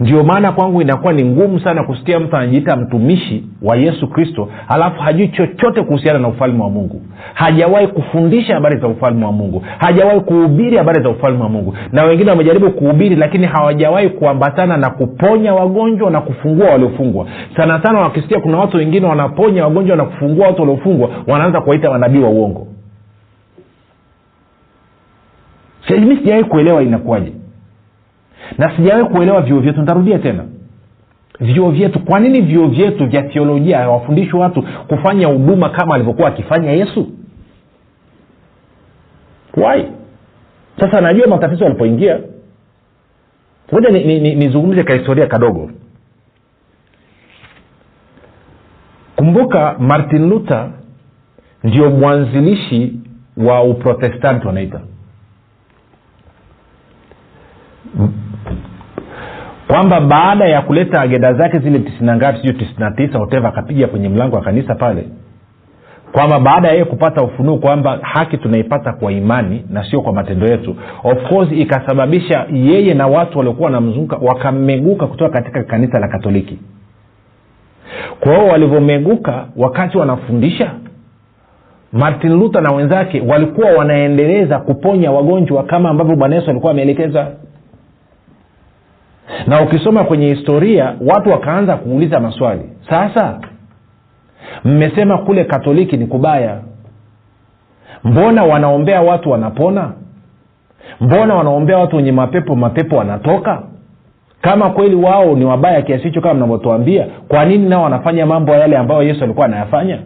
ndio 0.00 0.24
maana 0.24 0.52
kwangu 0.52 0.82
inakuwa 0.82 1.12
ni 1.12 1.24
ngumu 1.24 1.60
sana 1.60 1.82
kusikia 1.84 2.20
mtu 2.20 2.36
anajiita 2.36 2.76
mtumishi 2.76 3.44
wa 3.62 3.76
yesu 3.76 4.08
kristo 4.08 4.48
alafu 4.68 5.00
hajui 5.02 5.28
chochote 5.28 5.82
kuhusiana 5.82 6.18
na 6.18 6.28
ufalme 6.28 6.62
wa 6.62 6.70
mungu. 6.70 7.02
Hajawahi 7.34 7.86
kufundisha 7.86 8.54
habari 8.54 8.80
za 8.80 8.88
ufalme 8.88 9.24
wa 9.26 9.32
mungu. 9.32 9.64
Hajawahi 9.78 10.20
kuhubiri 10.20 10.76
habari 10.76 11.02
za 11.02 11.08
ufalme 11.10 11.42
wa 11.42 11.48
mungu. 11.48 11.76
Na 11.92 12.04
wengine 12.04 12.30
wamejaribu 12.30 12.70
kuhubiri 12.70 13.16
lakini 13.16 13.46
hawajawahi 13.46 14.08
kuambatana 14.08 14.76
na 14.76 14.90
kuponya 14.90 15.54
wagonjwa 15.54 16.10
na 16.10 16.20
kufungua 16.20 16.70
waliofungwa. 16.70 17.26
Sana 17.56 17.82
sana 17.82 18.00
wakisikia 18.00 18.40
kuna 18.40 18.58
watu 18.58 18.76
wengine 18.76 19.06
wanaponya 19.06 19.64
wagonjwa 19.64 19.96
na 19.96 20.04
kufungua 20.04 20.46
watu 20.46 20.62
waliofungwa 20.62 21.10
wanaanza 21.26 21.60
kuwaita 21.60 21.90
manabii 21.90 22.18
wa 22.18 22.30
uongo. 22.30 22.66
Mi 25.90 26.16
sijawahi 26.16 26.44
kuelewa 26.44 26.82
inakuwaje 26.82 27.32
na 28.58 28.76
sijawahi 28.76 29.04
kuelewa 29.14 29.42
vyuo 29.42 29.60
vyetu. 29.60 29.80
Nitarudia 29.80 30.18
tena. 30.18 30.44
Vyuo 31.40 31.70
vyetu. 31.70 32.00
Kwa 32.00 32.20
nini 32.20 32.40
vyuo 32.40 32.68
vyetu 32.68 33.06
vya 33.06 33.22
teolojia 33.22 33.78
hawafundishi 33.78 34.36
watu 34.36 34.62
kufanya 34.62 35.26
huduma 35.26 35.68
kama 35.68 35.94
alivyokuwa 35.94 36.28
akifanya 36.28 36.70
yesu? 36.72 37.12
Wai 39.56 39.92
sasa 40.80 41.00
najua 41.00 41.26
matatizo 41.26 41.66
alipoingia 41.66 42.20
moja 43.72 43.88
nizungumze 43.90 44.56
ni, 44.56 44.70
ni, 44.70 44.76
ni 44.76 44.84
kahistoria 44.84 45.26
kadogo 45.26 45.70
kumbuka 49.16 49.76
martin 49.78 50.28
luther 50.28 50.70
ndio 51.64 51.90
mwanzilishi 51.90 52.92
wa 53.36 53.62
uprotestanti 53.62 54.46
wanaita 54.46 54.80
kwamba 59.68 60.00
baada 60.00 60.44
ya 60.44 60.62
kuleta 60.62 61.00
agenda 61.00 61.34
zake 61.34 61.58
zile 61.58 61.78
tisina 61.78 62.16
ngapi 62.16 62.38
sijui 62.38 62.52
tisina 62.66 62.90
tisa 62.90 63.18
hoteva 63.18 63.48
akapiga 63.48 63.86
kwenye 63.86 64.08
mlango 64.08 64.36
wa 64.36 64.42
kanisa 64.42 64.74
pale 64.74 65.04
kwamba 66.12 66.40
baada 66.40 66.68
ya 66.68 66.72
yeye 66.74 66.84
kupata 66.84 67.22
ufunuo 67.22 67.56
kwamba 67.58 67.98
haki 68.02 68.36
tunaipata 68.36 68.92
kwa 68.92 69.12
imani 69.12 69.64
na 69.70 69.84
sio 69.90 70.00
kwa 70.02 70.12
matendo 70.12 70.46
yetu 70.46 70.76
of 71.04 71.28
course 71.28 71.52
ikasababisha 71.52 72.46
yeye 72.52 72.94
na 72.94 73.06
watu 73.06 73.38
waliokuwa 73.38 73.66
wanamzunguka 73.66 74.16
wakameguka 74.16 75.06
kutoka 75.06 75.30
katika 75.30 75.62
kanisa 75.62 75.98
la 75.98 76.08
katoliki. 76.08 76.58
Kwa 78.20 78.34
hiyo 78.34 78.46
walivyomeguka 78.48 79.46
wakati 79.56 79.98
wanafundisha 79.98 80.70
martin 81.92 82.32
luther 82.32 82.62
na 82.62 82.70
wenzake 82.72 83.22
walikuwa 83.28 83.70
wanaendeleza 83.70 84.58
kuponya 84.58 85.10
wagonjwa 85.12 85.62
kama 85.64 85.88
ambavyo 85.90 86.16
bwana 86.16 86.36
yesu 86.36 86.50
alikuwa 86.50 86.72
ameelekeza 86.72 87.26
na 89.46 89.62
ukisoma 89.62 90.04
kwenye 90.04 90.26
historia 90.34 90.94
watu 91.00 91.30
wakaanza 91.30 91.76
kuuliza 91.76 92.20
maswali. 92.20 92.62
Sasa 92.90 93.40
mmesema 94.64 95.18
kule 95.18 95.44
katoliki 95.44 95.96
ni 95.96 96.06
kubaya. 96.06 96.60
Mbona 98.04 98.44
wanaombea 98.44 99.02
watu 99.02 99.30
wanapona? 99.30 99.92
Mbona 101.00 101.34
wanaombea 101.34 101.78
watu 101.78 101.96
wenye 101.96 102.12
mapepo 102.12 102.56
mapepo 102.56 102.96
wanatoka? 102.96 103.62
Kama 104.40 104.70
kweli 104.70 104.94
wao 104.96 105.36
ni 105.36 105.44
wabaya 105.44 105.82
kiasi 105.82 106.04
hicho 106.04 106.20
kama 106.20 106.34
mnavyotuambia 106.34 107.06
kwa 107.28 107.44
nini 107.44 107.68
nao 107.68 107.82
wanafanya 107.82 108.26
mambo 108.26 108.52
yale 108.52 108.76
ambayo 108.76 109.02
yesu 109.02 109.24
alikuwa 109.24 109.46
anayafanya? 109.46 109.98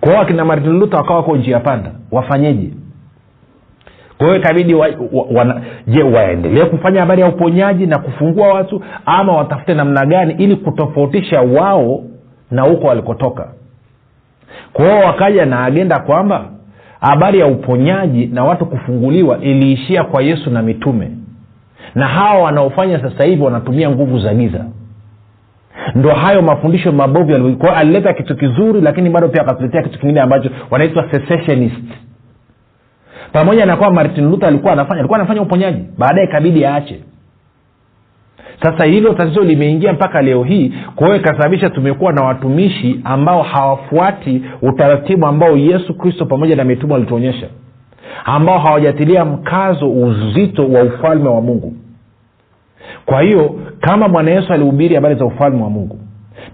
Kwa 0.00 0.08
hiyo 0.10 0.20
akina 0.22 0.44
martin 0.44 0.72
luther 0.78 0.96
wakawa 0.98 1.16
wako 1.16 1.36
njia 1.36 1.60
panda. 1.60 1.90
Wafanyeje 2.10 2.70
kwa 4.22 4.30
hiyo 4.30 4.40
itabidi 4.40 4.76
je 5.86 6.02
waendelee 6.02 6.64
kufanya 6.64 7.00
habari 7.00 7.22
ya 7.22 7.28
uponyaji 7.28 7.86
na 7.86 7.98
kufungua 7.98 8.48
watu 8.48 8.82
ama 9.06 9.36
watafute 9.36 9.74
namna 9.74 10.06
gani 10.06 10.34
ili 10.38 10.56
kutofautisha 10.56 11.40
wao 11.40 12.02
na 12.50 12.62
huko 12.62 12.86
walikotoka? 12.86 13.48
Kwa 14.72 14.84
hiyo 14.84 15.06
wakaja 15.06 15.46
na 15.46 15.64
agenda 15.64 15.98
kwamba 16.00 16.44
habari 17.00 17.38
ya 17.38 17.46
uponyaji 17.46 18.26
na 18.26 18.44
watu 18.44 18.66
kufunguliwa 18.66 19.38
iliishia 19.38 20.04
kwa 20.04 20.22
yesu 20.22 20.50
na 20.50 20.62
mitume. 20.62 21.10
Na 21.94 22.06
hawa 22.08 22.42
wanaofanya 22.42 23.00
sasa 23.02 23.24
hivi 23.24 23.42
wanatumia 23.42 23.90
nguvu 23.90 24.18
za 24.18 24.34
giza. 24.34 24.64
Ndo 25.94 26.10
hayo 26.10 26.42
mafundisho 26.42 26.92
mabovu 26.92 27.56
alileta 27.74 28.12
kitu 28.12 28.36
kizuri 28.36 28.80
lakini 28.80 29.10
bado 29.10 29.28
pia 29.28 29.42
akatuletea 29.42 29.82
kitu 29.82 29.98
kingine 29.98 30.20
ambacho 30.20 30.50
wanaitwa 30.70 31.02
cessationist 31.02 31.84
pamoja 33.32 33.66
na 33.66 33.76
kwamba 33.76 34.02
martin 34.02 34.30
luther 34.30 34.48
alikuwa 34.48 34.72
anafanya 34.72 34.98
alikuwa 35.00 35.18
anafanya 35.18 35.42
uponyaji 35.42 35.84
baadaye 35.98 36.26
kabidi 36.26 36.64
aache. 36.66 37.00
Sasa 38.62 38.84
hilo 38.84 39.14
tatizo 39.14 39.40
limeingia 39.40 39.92
mpaka 39.92 40.22
leo 40.22 40.42
hii 40.42 40.72
kwa 40.96 41.06
hiyo 41.06 41.18
ikasababisha 41.18 41.70
tumekuwa 41.70 42.12
na 42.12 42.22
watumishi 42.22 43.00
ambao 43.04 43.42
hawafuati 43.42 44.42
utaratibu 44.62 45.26
ambao 45.26 45.56
yesu 45.56 45.94
kristo 45.94 46.26
pamoja 46.26 46.56
na 46.56 46.64
mitume 46.64 46.92
walituonyesha 46.92 47.46
ambao 48.24 48.58
hawajatilia 48.58 49.24
mkazo 49.24 49.90
uzito 49.90 50.68
wa 50.68 50.82
ufalme 50.82 51.28
wa 51.28 51.40
mungu. 51.40 51.74
Kwa 53.06 53.22
hiyo 53.22 53.60
kama 53.80 54.08
bwana 54.08 54.30
yesu 54.30 54.52
alihubiri 54.52 54.94
habari 54.94 55.14
za 55.14 55.24
ufalme 55.24 55.62
wa 55.62 55.70
mungu 55.70 55.98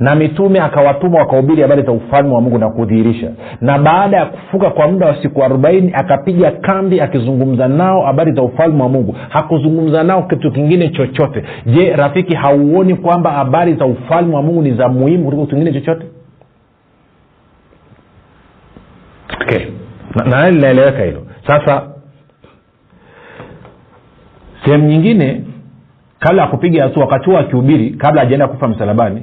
na 0.01 0.15
mitume 0.15 0.61
akawatuma 0.61 1.19
wakahubiri 1.19 1.63
habari 1.63 1.83
za 1.83 1.93
ufalme 1.93 2.35
wa 2.35 2.41
mungu 2.41 2.59
na 2.59 2.69
kudhihirisha. 2.71 3.31
Na 3.61 3.79
baada 3.79 4.17
ya 4.17 4.27
kufuka 4.27 4.71
kwa 4.71 4.89
muda 4.89 5.07
wa 5.07 5.23
siku 5.23 5.45
arobaini 5.45 5.93
akapiga 5.95 6.51
kambi 6.51 7.01
akizungumza 7.01 7.69
nao 7.69 8.03
habari 8.03 8.33
za 8.33 8.43
ufalme 8.43 8.83
wa 8.83 8.89
mungu. 8.89 9.17
Hakuzungumza 9.29 10.03
nao 10.05 10.23
kitu 10.23 10.53
kingine 10.53 10.89
chochote. 10.89 11.45
Je 11.67 11.97
rafiki 11.97 12.35
hauoni 12.35 12.95
kwamba 12.95 13.31
habari 13.31 13.75
za 13.75 13.85
ufalme 13.87 14.35
wa 14.37 14.43
mungu 14.43 14.63
ni 14.63 14.75
za 14.75 14.89
muhimu 14.89 15.25
kuliko 15.25 15.43
kitu 15.45 15.57
kingine 15.57 15.81
chochote? 15.81 16.07
Okay. 19.43 19.67
na, 20.15 20.25
na 20.25 20.51
linaeleweka 20.51 21.03
hilo. 21.05 21.27
Sasa 21.47 21.83
sehemu 24.65 24.85
nyingine 24.87 25.43
kabla 26.19 26.43
ya 26.43 26.49
kupiga 26.49 26.83
hatua 26.83 27.03
wakati 27.05 27.31
huo 27.31 27.39
akihubiri 27.39 27.91
kabla 27.91 28.23
ajaenda 28.23 28.49
kufa 28.49 28.69
msalabani 28.69 29.23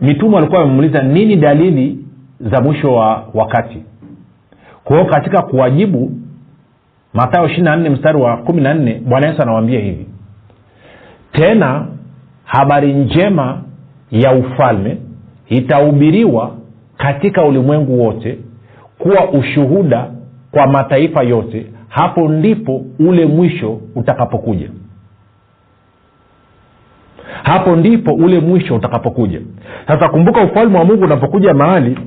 mitume 0.00 0.34
walikuwa 0.36 0.60
wamemuuliza 0.60 1.02
nini 1.02 1.36
dalili 1.36 1.98
za 2.40 2.60
mwisho 2.60 2.94
wa 2.94 3.24
wakati? 3.34 3.82
Kwao 4.84 5.04
katika 5.04 5.42
kuwajibu 5.42 6.12
matayo 7.14 7.46
ishiri 7.46 7.62
na 7.62 7.76
nne 7.76 7.90
mstari 7.90 8.18
wa 8.22 8.36
kumi 8.36 8.60
na 8.60 8.74
nne 8.74 9.02
bwana 9.06 9.26
yesu 9.28 9.42
anawambia 9.42 9.80
hivi. 9.80 10.06
Tena 11.32 11.86
habari 12.44 12.92
njema 12.94 13.62
ya 14.10 14.34
ufalme 14.34 14.96
itahubiriwa 15.48 16.54
katika 16.96 17.44
ulimwengu 17.44 18.04
wote 18.04 18.38
kuwa 18.98 19.30
ushuhuda 19.30 20.10
kwa 20.50 20.66
mataifa 20.66 21.22
yote. 21.22 21.66
Hapo 21.88 22.28
ndipo 22.28 22.84
ule 22.98 23.26
mwisho 23.26 23.80
utakapokuja 23.94 24.70
hapo 27.42 27.76
ndipo 27.76 28.14
ule 28.14 28.40
mwisho 28.40 28.74
utakapokuja. 28.74 29.40
Sasa 29.86 30.08
kumbuka 30.08 30.40
ufalme 30.44 30.78
wa 30.78 30.84
mungu 30.84 31.04
unapokuja 31.04 31.54
mahali 31.54 31.98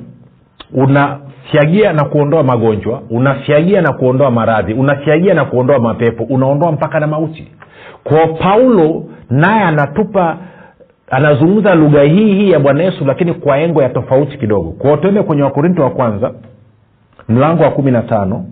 unafyagia 0.74 1.92
na 1.92 2.04
kuondoa 2.04 2.42
magonjwa 2.42 3.02
unafyagia 3.10 3.82
na 3.82 3.92
kuondoa 3.92 4.30
maradhi 4.30 4.72
unafyagia 4.74 5.34
na 5.34 5.44
kuondoa 5.44 5.78
mapepo 5.78 6.24
unaondoa 6.24 6.72
mpaka 6.72 7.00
na 7.00 7.06
mauti. 7.06 7.48
Kwao 8.04 8.26
paulo 8.28 9.04
naye 9.30 9.62
anatupa 9.62 10.36
anazungumza 11.10 11.74
lugha 11.74 12.02
hii 12.02 12.34
hii 12.34 12.50
ya 12.50 12.58
bwana 12.58 12.82
yesu 12.82 13.04
lakini 13.04 13.34
kwa 13.34 13.58
engo 13.58 13.82
ya 13.82 13.88
tofauti 13.88 14.38
kidogo. 14.38 14.70
Kwao 14.70 14.96
tuende 14.96 15.22
kwenye 15.22 15.42
wakorinto 15.42 15.82
wa 15.82 15.90
kwanza 15.90 16.32
mlango 17.28 17.62
wa 17.62 17.70
kumi 17.70 17.90
na 17.90 18.02
tano. 18.02 18.44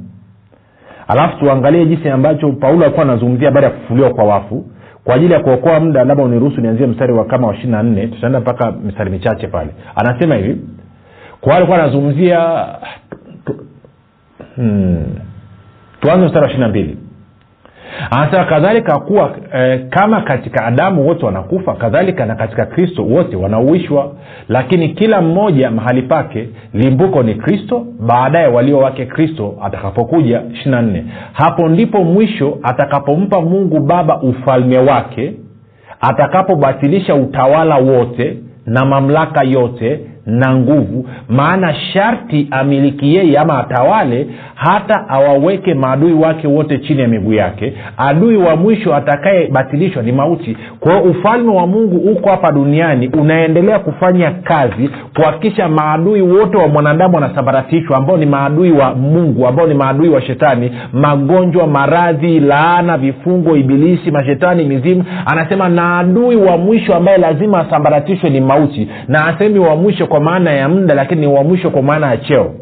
Alafu 1.09 1.39
tuangalie 1.39 1.87
jinsi 1.87 2.09
ambacho 2.09 2.53
paulo 2.53 2.85
alikuwa 2.85 3.05
anazungumzia 3.05 3.49
habari 3.49 3.65
ya 3.65 3.71
kufufuliwa 3.73 4.11
kwa 4.11 4.25
wafu 4.25 4.65
kwa 5.05 5.15
ajili 5.15 5.33
ya 5.33 5.41
kuokoa 5.41 5.81
muda 5.81 6.05
labda 6.05 6.25
uniruhusu 6.25 6.61
nianzie 6.61 6.87
mstari 6.87 7.13
wa 7.13 7.25
kama 7.25 7.47
wa 7.49 7.55
ishiri 7.55 7.71
na 7.73 7.83
nne 7.83 8.07
tutaenda 8.07 8.41
mpaka 8.41 8.73
mistari 8.73 9.11
michache 9.11 9.47
pale. 9.47 9.71
Anasema 9.95 10.35
hivi 10.35 10.61
kwa 11.41 11.57
alikuwa 11.57 11.79
anazungumzia 11.83 12.67
hmm, 14.57 15.05
tuanze 16.01 16.27
mstari 16.27 16.43
wa 16.43 16.49
ishiri 16.49 16.63
na 16.63 16.69
mbili 16.69 16.97
anasema 18.11 18.45
kadhalika 18.45 18.99
kuwa 18.99 19.31
eh, 19.55 19.81
kama 19.91 20.21
katika 20.21 20.65
adamu 20.65 21.07
wote 21.09 21.27
wanakufa 21.27 21.75
kadhalika 21.75 22.27
na 22.27 22.35
katika 22.35 22.67
kristo 22.67 23.05
wote 23.05 23.37
wanauishwa 23.37 24.13
lakini 24.49 24.89
kila 24.89 25.21
mmoja 25.21 25.71
mahali 25.71 26.03
pake 26.03 26.49
limbuko 26.75 27.23
ni 27.23 27.35
kristo 27.35 27.87
baadaye 28.01 28.47
walio 28.47 28.79
wake 28.79 29.07
kristo 29.07 29.55
atakapokuja. 29.63 30.43
Ishirina 30.53 30.83
nne. 30.83 31.05
Hapo 31.33 31.69
ndipo 31.69 32.05
mwisho 32.05 32.59
atakapompa 32.63 33.41
mungu 33.41 33.81
baba 33.81 34.21
ufalme 34.23 34.79
wake 34.79 35.33
atakapobatilisha 36.01 37.15
utawala 37.15 37.77
wote 37.77 38.37
na 38.67 38.85
mamlaka 38.85 39.43
yote 39.45 40.01
na 40.27 40.55
nguvu 40.57 41.07
maana 41.29 41.75
sharti 41.75 42.49
amiliki 42.51 43.15
yeye 43.15 43.39
ama 43.39 43.59
atawale 43.59 44.27
hata 44.55 45.09
awaweke 45.09 45.75
maadui 45.75 46.13
wake 46.13 46.47
wote 46.49 46.79
chini 46.79 47.01
ya 47.01 47.09
miguu 47.09 47.33
yake. 47.33 47.73
Adui 47.97 48.37
wa 48.37 48.57
mwisho 48.57 48.95
atakayebatilishwa 48.95 50.03
ni 50.03 50.13
mauti. 50.13 50.57
Kwa 50.81 50.93
hiyo 50.93 51.05
ufalme 51.05 51.53
wa 51.53 51.67
mungu 51.67 51.97
uko 52.13 52.31
hapa 52.31 52.53
duniani 52.53 53.09
unaendelea 53.09 53.79
kufanya 53.79 54.31
kazi 54.31 54.91
kuhakikisha 55.17 55.69
maadui 55.69 56.21
wote 56.23 56.57
wa 56.57 56.69
mwanadamu 56.69 57.15
wanasambaratishwa 57.15 57.97
ambao 57.97 58.17
ni 58.17 58.27
maadui 58.27 58.73
wa 58.73 58.95
mungu 58.95 59.47
ambao 59.47 59.67
ni 59.67 59.75
maadui 59.75 60.09
wa 60.09 60.23
shetani. 60.23 60.73
Magonjwa 60.93 61.67
maradhi 61.67 62.41
laana 62.41 62.99
vifungo 62.99 63.57
ibilisi 63.57 64.11
mashetani 64.11 64.65
mizimu. 64.65 65.05
Anasema 65.27 65.69
na 65.69 65.99
adui 65.99 66.37
wa 66.37 66.57
mwisho 66.57 66.95
ambaye 66.95 67.19
lazima 67.19 67.59
asambaratishwe 67.67 68.31
ni 68.31 68.41
mauti. 68.41 68.89
Na 69.09 69.27
asemi 69.27 69.59
wa 69.59 69.77
mwisho 69.77 70.07
kwa 70.11 70.21
maana 70.21 70.53
ya 70.53 70.69
muda 70.69 70.95
lakini 70.95 71.21
ni 71.21 71.27
wa 71.27 71.45
mwisho 71.45 71.71
kwa 71.71 71.83
maana 71.83 72.07
ya 72.11 72.17
cheo. 72.17 72.55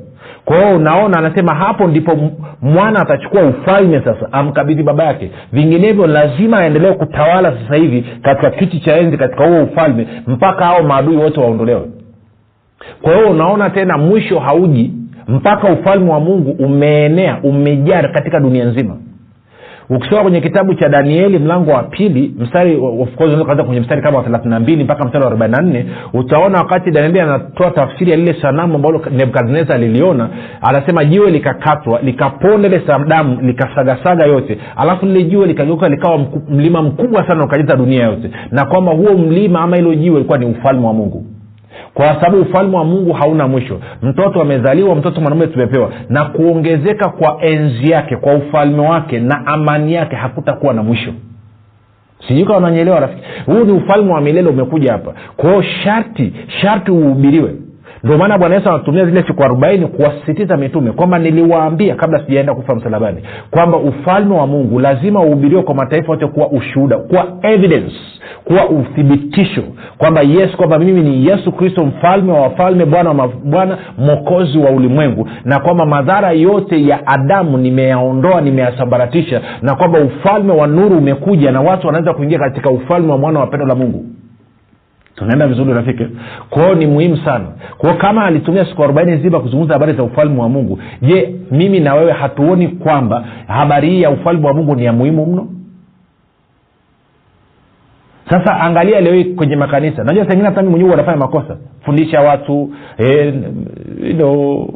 Kwa 0.45 0.57
hiyo 0.57 0.77
unaona 0.77 1.19
anasema 1.19 1.55
hapo 1.55 1.87
ndipo 1.87 2.17
mwana 2.63 3.01
atachukua 3.01 3.43
ufalme 3.43 4.01
sasa 4.05 4.33
amkabidhi 4.33 4.83
baba 4.83 5.05
yake. 5.05 5.31
Vinginevyo 5.53 6.07
lazima 6.07 6.59
aendelee 6.59 6.93
kutawala 6.93 7.53
sasa 7.63 7.75
hivi 7.77 8.05
katika 8.23 8.51
kiti 8.51 8.81
cha 8.81 8.97
enzi 8.97 9.17
katika 9.17 9.47
huo 9.49 9.63
ufalme 9.63 10.07
mpaka 10.27 10.65
hao 10.65 10.83
maadui 10.83 11.17
wote 11.17 11.41
waondolewe. 11.41 11.83
Kwa 13.03 13.15
hiyo 13.15 13.31
unaona 13.31 13.71
tena 13.71 13.99
mwisho 13.99 14.39
hauji 14.39 14.93
mpaka 15.29 15.73
ufalme 15.73 16.11
wa 16.13 16.21
mungu 16.21 16.51
umeenea 16.65 17.39
umejaa 17.43 18.03
katika 18.03 18.41
dunia 18.41 18.65
nzima 18.65 18.97
ukisoma 19.91 20.23
kwenye 20.23 20.41
kitabu 20.41 20.75
cha 20.75 20.89
danieli 20.89 21.39
mlango 21.39 21.71
wa 21.71 21.83
pili 21.83 22.35
mstari 22.39 22.77
of 22.77 23.15
course 23.17 23.65
kwenye 23.67 23.81
mstari 23.81 24.03
kama 24.03 24.19
wa 24.19 24.25
thelathini 24.25 24.59
mbili 24.59 24.85
mpaka 24.85 25.05
mstari 25.05 25.25
wa 25.25 25.31
arobaini 25.31 25.55
na 25.73 25.85
utaona 26.13 26.59
wakati 26.59 26.91
danieli 26.91 27.21
anatoa 27.21 27.71
tafsiri 27.71 28.11
ya 28.11 28.17
lile 28.17 28.37
sanamu 28.43 28.75
ambalo 28.75 29.03
nebukadnezar 29.11 29.77
aliliona 29.77 30.29
anasema 30.63 31.05
jiwe 31.05 31.31
likakatwa 31.31 32.01
likaponda 32.01 32.69
ile 32.69 32.83
sadamu 32.87 33.41
likasagasaga 33.43 34.27
yote. 34.27 34.59
Alafu 34.77 35.07
lile 35.07 35.23
jiwe 35.25 35.47
likageuka 35.47 35.89
likawa 35.89 36.19
mku, 36.19 36.43
mlima 36.53 36.83
mkubwa 36.83 37.29
sana 37.29 37.45
ukajaza 37.45 37.77
dunia 37.77 38.05
yote. 38.05 38.31
Na 38.51 38.65
kwamba 38.65 38.93
huo 38.93 39.15
mlima 39.19 39.61
ama 39.61 39.77
hilo 39.77 39.95
jiwe 39.95 40.17
ilikuwa 40.17 40.39
ni 40.39 40.47
ufalme 40.47 40.87
wa 40.87 40.93
mungu 40.93 41.25
kwa 41.95 42.07
sababu 42.07 42.41
ufalme 42.43 42.77
wa 42.77 42.85
mungu 42.85 43.13
hauna 43.13 43.49
mwisho. 43.49 43.81
Mtoto 44.03 44.41
amezaliwa 44.43 44.95
mtoto 44.95 45.21
mwanaume 45.21 45.47
tumepewa. 45.47 45.91
Na 46.09 46.25
kuongezeka 46.25 47.09
kwa 47.09 47.39
enzi 47.45 47.91
yake 47.93 48.17
kwa 48.17 48.35
ufalme 48.35 48.89
wake 48.89 49.21
na 49.21 49.47
amani 49.47 49.93
yake 49.95 50.17
hakutakuwa 50.17 50.75
na 50.75 50.83
mwisho. 50.83 51.13
Sijui 52.29 52.45
kama 52.47 52.61
nanyeelewa 52.61 53.01
rafiki. 53.01 53.23
Huu 53.47 53.65
ni 53.65 53.73
ufalme 53.73 54.13
wa 54.13 54.21
milele 54.21 54.49
umekuja 54.49 54.93
hapa. 54.93 55.15
Kwao 55.37 55.63
sharti 55.63 56.33
sharti 56.61 56.91
uhubiriwe 56.91 57.55
ndio 58.05 58.19
maana 58.19 58.39
bwana 58.39 58.55
yesu 58.55 58.69
anatumia 58.69 59.05
zile 59.05 59.25
siku 59.27 59.43
arobaini 59.45 59.87
kuwasisitiza 59.87 60.57
mitume 60.57 60.93
kwamba 60.93 61.19
niliwaambia 61.19 61.95
kabla 61.95 62.19
sijaenda 62.27 62.55
kufa 62.55 62.75
msalabani 62.75 63.23
kwamba 63.51 63.79
ufalme 63.79 64.35
wa 64.35 64.47
mungu 64.47 64.79
lazima 64.81 65.21
uhubiriwe 65.21 65.63
kwa 65.63 65.75
mataifa 65.75 66.13
yote 66.13 66.27
kuwa 66.27 66.49
ushuhuda 66.49 66.99
kuwa 66.99 67.27
evidence 67.43 67.95
kuwa 68.45 68.69
uthibitisho 68.69 69.63
kwamba 69.99 70.21
yesu 70.23 70.57
kwamba 70.57 70.79
mimi 70.79 71.01
ni 71.03 71.27
yesu 71.27 71.53
kristo 71.53 71.85
mfalme 71.85 72.33
wa 72.33 72.41
wafalme 72.41 72.85
bwana 72.85 73.11
wa 73.11 73.29
bwana 73.29 73.79
mwokozi 73.99 74.59
wa 74.59 74.71
ulimwengu 74.71 75.29
na 75.45 75.61
kwamba 75.61 75.87
madhara 75.87 76.31
yote 76.33 76.87
ya 76.87 77.07
adamu 77.07 77.59
nimeyaondoa 77.59 78.41
nimeyasambaratisha 78.41 79.41
na 79.63 79.75
kwamba 79.75 79.99
ufalme 80.01 80.53
wa 80.53 80.67
nuru 80.67 80.99
umekuja 80.99 81.53
na 81.53 81.61
watu 81.61 81.87
wanaweza 81.87 82.13
kuingia 82.15 82.39
katika 82.39 82.71
ufalme 82.71 83.13
wa 83.13 83.19
mwana 83.19 83.41
wa 83.41 83.47
pendo 83.47 83.67
la 83.67 83.75
mungu 83.75 84.05
tunaenda 85.19 85.47
vizuri 85.47 85.73
rafiki. 85.75 86.07
Kwao 86.51 86.75
ni 86.75 86.87
muhimu 86.87 87.17
sana. 87.17 87.45
Kwao 87.79 87.95
kama 87.95 88.25
alitumia 88.25 88.65
siku 88.65 88.85
arobaini 88.85 89.13
nzima 89.13 89.41
kuzungumza 89.41 89.73
habari 89.75 89.93
za 89.93 90.03
ufalme 90.03 90.41
wa 90.41 90.49
mungu 90.49 90.79
je 91.03 91.35
mimi 91.51 91.81
na 91.81 91.95
wewe 91.95 92.13
hatuoni 92.13 92.69
kwamba 92.69 93.25
habari 93.47 93.91
hii 93.91 94.03
ya 94.03 94.11
ufalme 94.11 94.47
wa 94.47 94.55
mungu 94.55 94.75
ni 94.75 94.85
ya 94.85 94.93
muhimu 94.93 95.27
mno? 95.27 95.49
Sasa 98.31 98.61
angalia 98.61 99.01
leo 99.01 99.15
hii 99.15 99.25
kwenye 99.25 99.57
makanisa. 99.57 100.05
Najua 100.05 100.25
sengine 100.29 100.49
hata 100.49 100.63
mwenyewe 100.63 100.91
wanafanya 100.91 101.17
makosa. 101.19 101.57
Fundisha 101.85 102.21
watu 102.21 102.71
eh, 102.99 103.35
you 104.19 104.75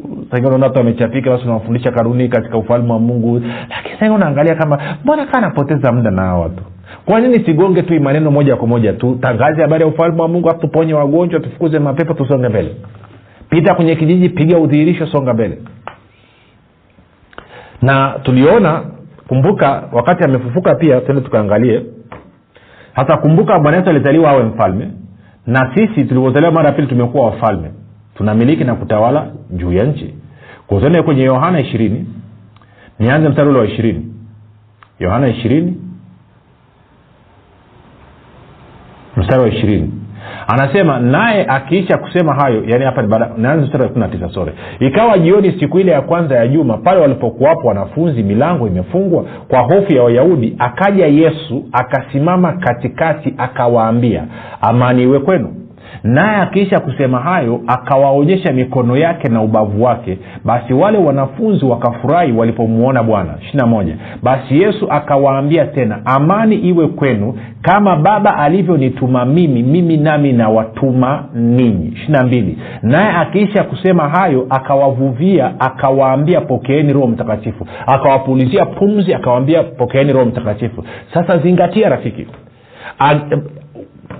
watu 0.61 0.77
wamechapika 0.77 1.29
basi 1.29 1.43
unawafundisha 1.43 1.91
karuni 1.91 2.29
katika 2.29 2.57
ufalme 2.57 2.91
wa 2.93 2.99
mungu. 2.99 3.41
Lakini 3.69 3.95
sengine 3.99 4.15
unaangalia 4.15 4.55
kama 4.55 4.79
mbona 5.03 5.25
kaa 5.25 5.41
napoteza 5.41 5.91
muda 5.91 6.11
na 6.11 6.21
hawa 6.21 6.39
watu 6.39 6.63
kwa 7.05 7.19
nini 7.21 7.45
sigonge 7.45 7.81
tu 7.81 8.01
maneno 8.01 8.31
moja 8.31 8.55
kwa 8.55 8.67
moja 8.67 8.93
tu? 8.93 9.17
Tangaze 9.21 9.61
habari 9.61 9.81
ya 9.83 9.87
ufalme 9.87 10.21
wa 10.21 10.27
mungu 10.27 10.53
tuponye 10.53 10.93
wagonjwa 10.93 11.39
tufukuze 11.39 11.79
mapepo 11.79 12.13
tusonge 12.13 12.49
mbele. 12.49 12.75
Pita 13.49 13.75
kwenye 13.75 13.95
kijiji 13.95 14.29
piga 14.29 14.57
udhihirisho 14.59 15.07
songa 15.07 15.33
mbele. 15.33 15.57
Na 17.81 18.19
tuliona 18.23 18.83
kumbuka 19.27 19.83
wakati 19.91 20.23
amefufuka 20.23 20.75
pia 20.75 21.01
tende 21.01 21.21
tukaangalie. 21.21 21.81
Hasa 22.93 23.17
kumbuka 23.17 23.59
bwana 23.59 23.77
yesu 23.77 23.89
alizaliwa 23.89 24.29
awe 24.31 24.43
mfalme 24.43 24.87
na 25.47 25.71
sisi 25.75 26.03
tulivyozaliwa 26.05 26.51
mara 26.51 26.69
ya 26.69 26.75
pili 26.75 26.87
tumekuwa 26.87 27.25
wafalme. 27.25 27.71
Tunamiliki 28.15 28.63
na 28.63 28.75
kutawala 28.75 29.27
juu 29.49 29.71
ya 29.73 29.83
nchi. 29.83 30.13
Kuzene 30.67 31.01
kwenye 31.01 31.23
yohana 31.23 31.59
ishirini 31.59 32.05
nianze 32.99 33.29
mstari 33.29 33.49
ule 33.49 33.59
wa 33.59 33.65
ishirini. 33.65 34.13
Yohana 34.99 35.27
ishirini 35.27 35.77
mstari 39.17 39.41
wa 39.41 39.47
ishirini. 39.49 39.91
Anasema 40.47 40.99
naye 40.99 41.45
akiisha 41.47 41.97
kusema 41.97 42.33
hayo 42.35 42.63
yani 42.67 42.85
hapa 42.85 43.01
tisa 44.07 44.29
sore 44.29 44.53
ikawa 44.79 45.17
jioni 45.17 45.51
siku 45.59 45.79
ile 45.79 45.91
ya 45.91 46.01
kwanza 46.01 46.35
ya 46.35 46.47
juma 46.47 46.77
pale 46.77 46.99
walipokuwapo 47.01 47.67
wanafunzi 47.67 48.23
milango 48.23 48.67
imefungwa 48.67 49.25
kwa 49.47 49.59
hofu 49.59 49.93
ya 49.93 50.03
wayahudi 50.03 50.55
akaja 50.59 51.05
yesu 51.05 51.63
akasimama 51.71 52.53
katikati 52.53 53.33
akawaambia 53.37 54.23
amani 54.61 55.03
iwe 55.03 55.19
kwenu 55.19 55.55
naye 56.03 56.37
akiisha 56.41 56.79
kusema 56.79 57.19
hayo 57.19 57.61
akawaonyesha 57.67 58.51
mikono 58.53 58.97
yake 58.97 59.29
na 59.29 59.41
ubavu 59.41 59.83
wake 59.83 60.17
basi 60.45 60.73
wale 60.73 60.97
wanafunzi 60.97 61.65
wakafurahi 61.65 62.31
walipomwona 62.31 63.03
bwana. 63.03 63.33
Ishirina 63.41 63.65
moja. 63.67 63.95
Basi 64.23 64.61
yesu 64.61 64.87
akawaambia 64.91 65.65
tena 65.65 66.01
amani 66.05 66.55
iwe 66.55 66.87
kwenu 66.87 67.37
kama 67.61 67.95
baba 67.95 68.37
alivyonituma 68.37 69.25
mimi 69.25 69.63
mimi 69.63 69.97
nami 69.97 70.33
nawatuma 70.33 71.25
ninyi. 71.33 71.87
Ishirina 71.95 72.23
mbili. 72.23 72.57
Naye 72.81 73.09
akiisha 73.09 73.63
kusema 73.63 74.09
hayo 74.09 74.47
akawavuvia 74.49 75.53
akawaambia 75.59 76.41
pokeeni 76.41 76.93
roho 76.93 77.07
mtakatifu. 77.07 77.67
Akawapulizia 77.87 78.65
pumzi 78.65 79.13
akawaambia 79.13 79.63
pokeeni 79.63 80.13
roho 80.13 80.25
mtakatifu. 80.25 80.83
Sasa 81.13 81.37
zingatia 81.37 81.89
rafiki 81.89 82.27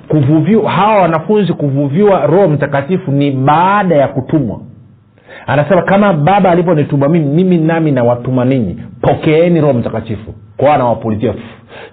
kuvuviwa 0.07 0.71
hawa 0.71 1.01
wanafunzi 1.01 1.53
kuvuviwa 1.53 2.25
roho 2.27 2.47
mtakatifu 2.47 3.11
ni 3.11 3.31
baada 3.31 3.95
ya 3.95 4.07
kutumwa. 4.07 4.59
Anasema 5.47 5.81
kama 5.81 6.13
baba 6.13 6.51
alivyonituma 6.51 7.09
mimi 7.09 7.25
mimi 7.25 7.57
nami 7.57 7.91
nawatuma 7.91 8.45
ninyi. 8.45 8.77
Pokeeni 9.01 9.61
roho 9.61 9.73
mtakatifu 9.73 10.33
kwao 10.57 10.73
anawapulizia 10.73 11.33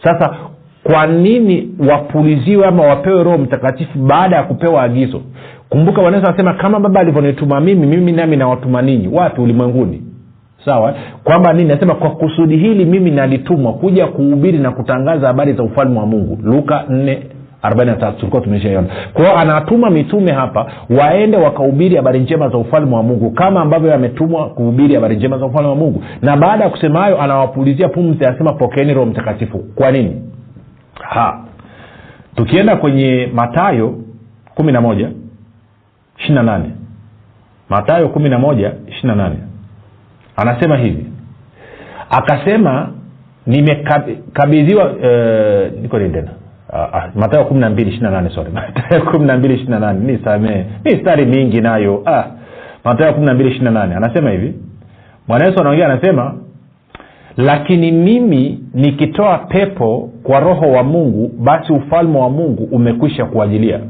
sasa 0.05 0.35
kwa 0.83 1.07
nini 1.07 1.69
wapuliziwe 1.89 2.67
ama 2.67 2.83
wapewe 2.83 3.23
roho 3.25 3.39
mtakatifu 3.39 3.99
baada 3.99 4.37
ya 4.37 4.43
kupewa 4.43 4.83
agizo? 4.83 5.21
Kumbuka 5.69 6.03
wanaweza 6.03 6.29
anasema 6.29 6.55
kama 6.55 6.81
baba 6.81 7.01
alivyonituma 7.01 7.61
mimi 7.61 7.87
mimi 7.87 8.13
nami 8.13 8.37
nawatuma 8.37 8.83
ninyi. 8.83 9.09
Wapi? 9.09 9.41
Ulimwenguni. 9.41 10.03
Sawa? 10.65 10.95
Kwamba 11.25 11.53
nini? 11.53 11.69
Nasema 11.69 11.95
kwa 11.95 12.11
kusudi 12.11 12.57
hili 12.57 12.85
mimi 12.85 13.11
nalitumwa 13.11 13.73
kuja 13.73 14.07
kuhubiri 14.07 14.59
na 14.59 14.71
kutangaza 14.71 15.27
habari 15.27 15.53
za 15.53 15.63
ufalme 15.63 15.99
wa 15.99 16.07
mungu. 16.07 16.39
Luka 16.43 16.85
4 16.91 17.17
43 17.63 18.13
tulikuwa 18.13 18.43
tumeshaiona 18.43 18.89
kwao 19.13 19.39
anatuma 19.39 19.91
mitume 19.91 20.33
hapa 20.33 20.73
waende 20.91 21.37
wakahubiri 21.37 21.97
habari 21.97 22.21
njema 22.21 22.49
za 22.49 22.59
ufalme 22.59 22.97
wa 22.97 23.03
mungu 23.03 23.31
kama 23.31 23.61
ambavyo 23.61 23.95
ametumwa 23.95 24.49
kuhubiri 24.49 24.95
habari 24.95 25.17
njema 25.17 25.39
za 25.39 25.47
ufalme 25.47 25.69
wa 25.69 25.75
mungu. 25.77 26.03
Na 26.23 26.37
baada 26.37 26.65
ya 26.65 26.71
kusema 26.71 27.01
hayo 27.01 27.23
anawapulizia 27.23 27.89
pumzi 27.89 28.25
anasema 28.25 28.53
pokeeni 28.53 28.95
roho 28.95 29.07
mtakatifu. 29.07 29.59
Kwa 29.59 29.91
nini? 29.91 30.23
Ha. 31.03 31.41
Tukienda 32.37 32.77
kwenye 32.77 33.29
matayo 33.35 33.95
kumi 34.55 34.73
na 34.73 34.81
moja 34.81 35.11
ishiri 36.19 36.35
na 36.35 36.43
nane. 36.43 36.71
Matayo 37.69 38.09
kumi 38.09 38.29
na 38.29 38.39
moja 38.39 38.73
ishiri 38.89 39.09
na 39.09 39.15
nane. 39.15 39.37
Anasema 40.37 40.77
hivi. 40.77 41.07
Akasema 42.11 42.91
nimekabidhiwa 43.47 44.93
eh, 45.03 45.73
niko 45.83 45.99
nini 45.99 46.11
tena 46.15 46.31
matayo 47.15 47.45
kumi 47.45 47.61
na 47.61 47.71
mbili 47.71 47.91
ishiri 47.91 48.05
na 48.05 48.11
nane 48.11 48.31
sori 48.31 48.51
matayo 48.75 49.03
kumi 49.03 49.27
na 49.27 49.37
mbili 49.37 49.55
ishiri 49.55 49.71
na 49.71 49.79
nane. 49.79 50.13
Nisamee 50.13 50.65
mistari 50.85 51.27
mingi 51.27 51.61
nayo. 51.61 52.03
Ah, 52.07 52.25
matayo 52.85 53.13
kumi 53.15 53.27
na 53.27 53.35
mbili 53.35 53.51
ishiri 53.51 53.65
na 53.65 53.71
nane. 53.71 53.95
Anasema 53.95 54.31
hivi. 54.31 54.55
Bwana 55.29 55.45
yesu 55.47 55.61
anaongea 55.61 55.87
anasema 55.87 56.35
lakini 57.37 57.93
mimi 57.93 58.59
nikitoa 58.75 59.39
pepo 59.39 60.11
kwa 60.23 60.41
roho 60.41 60.73
wa 60.73 60.83
mungu 60.83 61.33
basi 61.39 61.73
ufalme 61.73 62.19
wa 62.19 62.31
mungu 62.31 62.65
umekwisha 62.73 63.25
kuajilia 63.25 63.81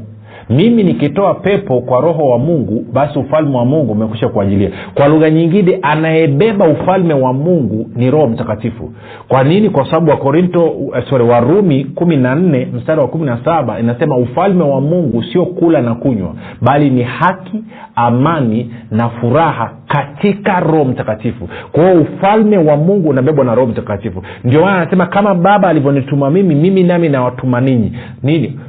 mimi 0.49 0.83
nikitoa 0.83 1.33
pepo 1.33 1.81
kwa 1.81 2.01
roho 2.01 2.27
wa 2.29 2.37
mungu 2.39 2.85
basi 2.93 3.19
ufalme 3.19 3.57
wa 3.57 3.65
mungu 3.65 3.91
umekwisha 3.91 4.27
kuajilia 4.29 4.69
kwa 4.93 5.07
lugha 5.07 5.29
nyingine 5.29 5.79
anayebeba 5.81 6.67
ufalme 6.67 7.13
wa 7.13 7.33
mungu 7.33 7.89
ni 7.95 8.11
roho 8.11 8.27
mtakatifu. 8.27 8.93
Kwa 9.27 9.43
nini? 9.43 9.69
Kwa 9.69 9.85
sababu 9.85 10.09
wakorinto 10.11 10.73
sorry 11.09 11.23
warumi 11.25 11.83
kumi 11.85 12.17
na 12.17 12.35
nne 12.35 12.67
mstari 12.73 13.01
wa 13.01 13.07
kumi 13.07 13.25
na 13.25 13.39
saba 13.45 13.79
inasema 13.79 14.17
ufalme 14.17 14.63
wa 14.63 14.81
mungu 14.81 15.23
sio 15.23 15.45
kula 15.45 15.81
na 15.81 15.95
kunywa 15.95 16.33
bali 16.61 16.89
ni 16.89 17.03
haki 17.03 17.63
amani 17.95 18.73
na 18.91 19.09
furaha 19.09 19.71
katika 19.87 20.59
roho 20.59 20.85
mtakatifu. 20.85 21.49
Kwa 21.71 21.91
ufalme 21.93 22.57
wa 22.57 22.77
mungu 22.77 23.09
unabebwa 23.09 23.45
na 23.45 23.55
roho 23.55 23.67
mtakatifu. 23.67 24.23
Ndio 24.43 24.61
maana 24.61 24.77
anasema 24.81 25.05
kama 25.05 25.35
baba 25.35 25.67
alivyonituma 25.67 26.29
mimi 26.29 26.55
mimi 26.55 26.83
nami 26.83 27.09
nawatuma 27.09 27.61
ninyi. 27.61 27.93
Nini 28.23 28.59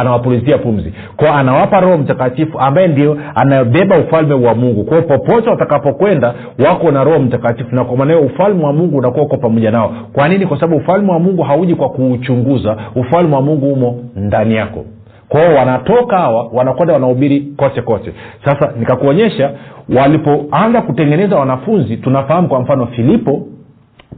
anawapulizia 0.00 0.58
pumzi. 0.58 0.92
Kwao 1.16 1.34
anawapa 1.34 1.80
roho 1.80 1.98
mtakatifu 1.98 2.58
ambaye 2.60 2.88
ndio 2.88 3.16
anabeba 3.34 3.98
ufalme 3.98 4.34
wa 4.34 4.54
mungu. 4.54 4.84
Kwao 4.84 5.02
popote 5.02 5.50
watakapokwenda 5.50 6.34
wako 6.66 6.90
na 6.90 7.04
roho 7.04 7.18
mtakatifu 7.18 7.74
na 7.74 7.84
kwa 7.84 7.96
maana 7.96 8.18
ufalme 8.18 8.64
wa 8.64 8.72
mungu 8.72 8.98
unakuwa 8.98 9.24
uko 9.24 9.36
pamoja 9.36 9.70
nao. 9.70 9.92
Kwa 10.12 10.28
nini? 10.28 10.46
Kwa 10.46 10.60
sababu 10.60 10.76
ufalme 10.76 11.12
wa 11.12 11.18
mungu 11.18 11.42
hauji 11.42 11.74
kwa 11.74 11.88
kuuchunguza. 11.88 12.76
Ufalme 12.94 13.34
wa 13.34 13.42
mungu 13.42 13.72
umo 13.72 13.98
ndani 14.16 14.54
yako. 14.54 14.84
Kwao 15.28 15.54
wanatoka 15.54 16.18
hawa 16.18 16.48
wanakwenda 16.52 16.94
wanahubiri 16.94 17.40
kote 17.56 17.82
kote. 17.82 18.12
Sasa 18.44 18.72
nikakuonyesha 18.78 19.50
walipoanza 19.96 20.82
kutengeneza 20.82 21.36
wanafunzi 21.36 21.96
tunafahamu 21.96 22.48
kwa 22.48 22.60
mfano 22.60 22.86
filipo 22.86 23.42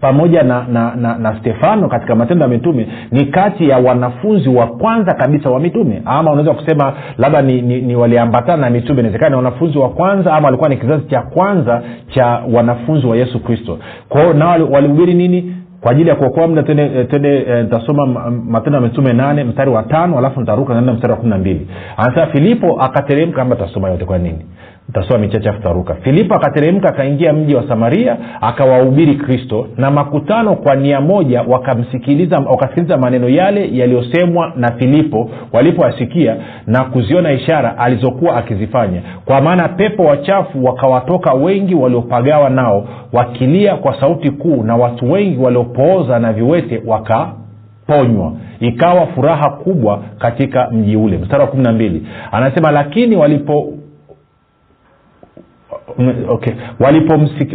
pamoja 0.02 0.42
na 0.42 0.66
na, 0.72 0.94
na, 0.96 1.18
na 1.18 1.38
stefano 1.40 1.88
katika 1.88 2.14
matendo 2.14 2.42
ya 2.42 2.48
mitume 2.48 2.88
ni 3.10 3.24
kati 3.26 3.68
ya 3.68 3.78
wanafunzi 3.78 4.48
wa 4.48 4.66
kwanza 4.66 5.14
kabisa 5.14 5.50
wa 5.50 5.60
mitume. 5.60 6.02
Ama 6.04 6.32
unaweza 6.32 6.54
kusema 6.54 6.92
labda 7.18 7.42
ni, 7.42 7.62
ni, 7.62 7.80
ni 7.82 7.96
waliambatana 7.96 8.56
na 8.56 8.70
mitume. 8.70 9.00
Inawezekana 9.00 9.30
ni 9.30 9.36
wanafunzi 9.36 9.78
wa 9.78 9.88
kwanza 9.88 10.32
ama 10.34 10.46
walikuwa 10.46 10.68
ni 10.68 10.76
kizazi 10.76 11.04
cha 11.06 11.22
kwanza 11.22 11.82
cha 12.08 12.42
wanafunzi 12.52 13.06
wa 13.06 13.16
yesu 13.16 13.40
kristo. 13.44 13.78
Kwao 14.08 14.32
nao 14.32 14.66
walihubiri 14.70 15.14
nini? 15.14 15.56
Kwa 15.80 15.90
ajili 15.92 16.08
ya 16.08 16.14
kuokoa 16.16 16.48
mda 16.48 16.62
tende 16.62 17.04
tende 17.04 17.62
nitasoma 17.62 18.06
matendo 18.48 18.76
ya 18.78 18.82
mitume 18.84 19.12
nane 19.12 19.44
mstari 19.44 19.70
wa 19.70 19.82
tano 19.82 20.18
alafu 20.18 20.40
nitaruka 20.40 20.74
naenda 20.74 20.92
mstari 20.92 21.10
wa 21.12 21.16
kumi 21.18 21.30
na 21.30 21.38
mbili. 21.38 21.68
Anasema 21.96 22.26
filipo 22.26 22.82
akateremka 22.82 23.42
amba 23.42 23.56
tasoma 23.56 23.90
yote 23.90 24.04
kwa 24.04 24.18
nini 24.18 24.38
tasoma 24.92 25.18
michache 25.18 25.49
afu 25.49 25.85
filipo 26.03 26.35
akateremka 26.35 26.88
akaingia 26.88 27.33
mji 27.33 27.55
wa 27.55 27.68
samaria 27.68 28.16
akawahubiri 28.40 29.14
kristo 29.14 29.66
na 29.77 29.90
makutano 29.90 30.57
kwa 30.57 30.75
nia 30.77 31.01
moja 31.01 31.42
wakamsikiliza 31.42 32.38
wakasikiliza 32.38 32.97
maneno 32.99 33.29
yale 33.29 33.77
yaliyosemwa 33.77 34.53
na 34.57 34.73
filipo 34.73 35.31
walipoasikia 35.53 36.37
na 36.66 36.85
kuziona 36.85 37.33
ishara 37.33 37.79
alizokuwa 37.79 38.37
akizifanya. 38.37 39.03
Kwa 39.25 39.40
maana 39.40 39.68
pepo 39.68 40.05
wachafu 40.05 40.64
wakawatoka 40.64 41.33
wengi 41.33 41.75
waliopagawa 41.75 42.51
nao 42.51 42.88
wakilia 43.12 43.77
kwa 43.77 44.01
sauti 44.01 44.31
kuu 44.31 44.62
na 44.62 44.77
watu 44.77 45.12
wengi 45.12 45.38
waliopooza 45.42 46.18
na 46.18 46.33
viwete 46.33 46.83
wakaponywa. 46.87 48.33
Ikawa 48.61 49.07
furaha 49.07 49.51
kubwa 49.51 50.03
katika 50.18 50.71
mji 50.71 50.97
ule. 50.97 51.18
Mstari 51.18 51.40
wa 51.42 51.49
kumi 51.49 51.62
na 51.62 51.73
mbili. 51.73 52.07
Anasema 52.33 52.71
lakini 52.71 53.16
walipo 53.16 53.73
okay. 56.28 56.52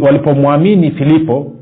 walipo 0.00 0.34
filipo 0.90 1.52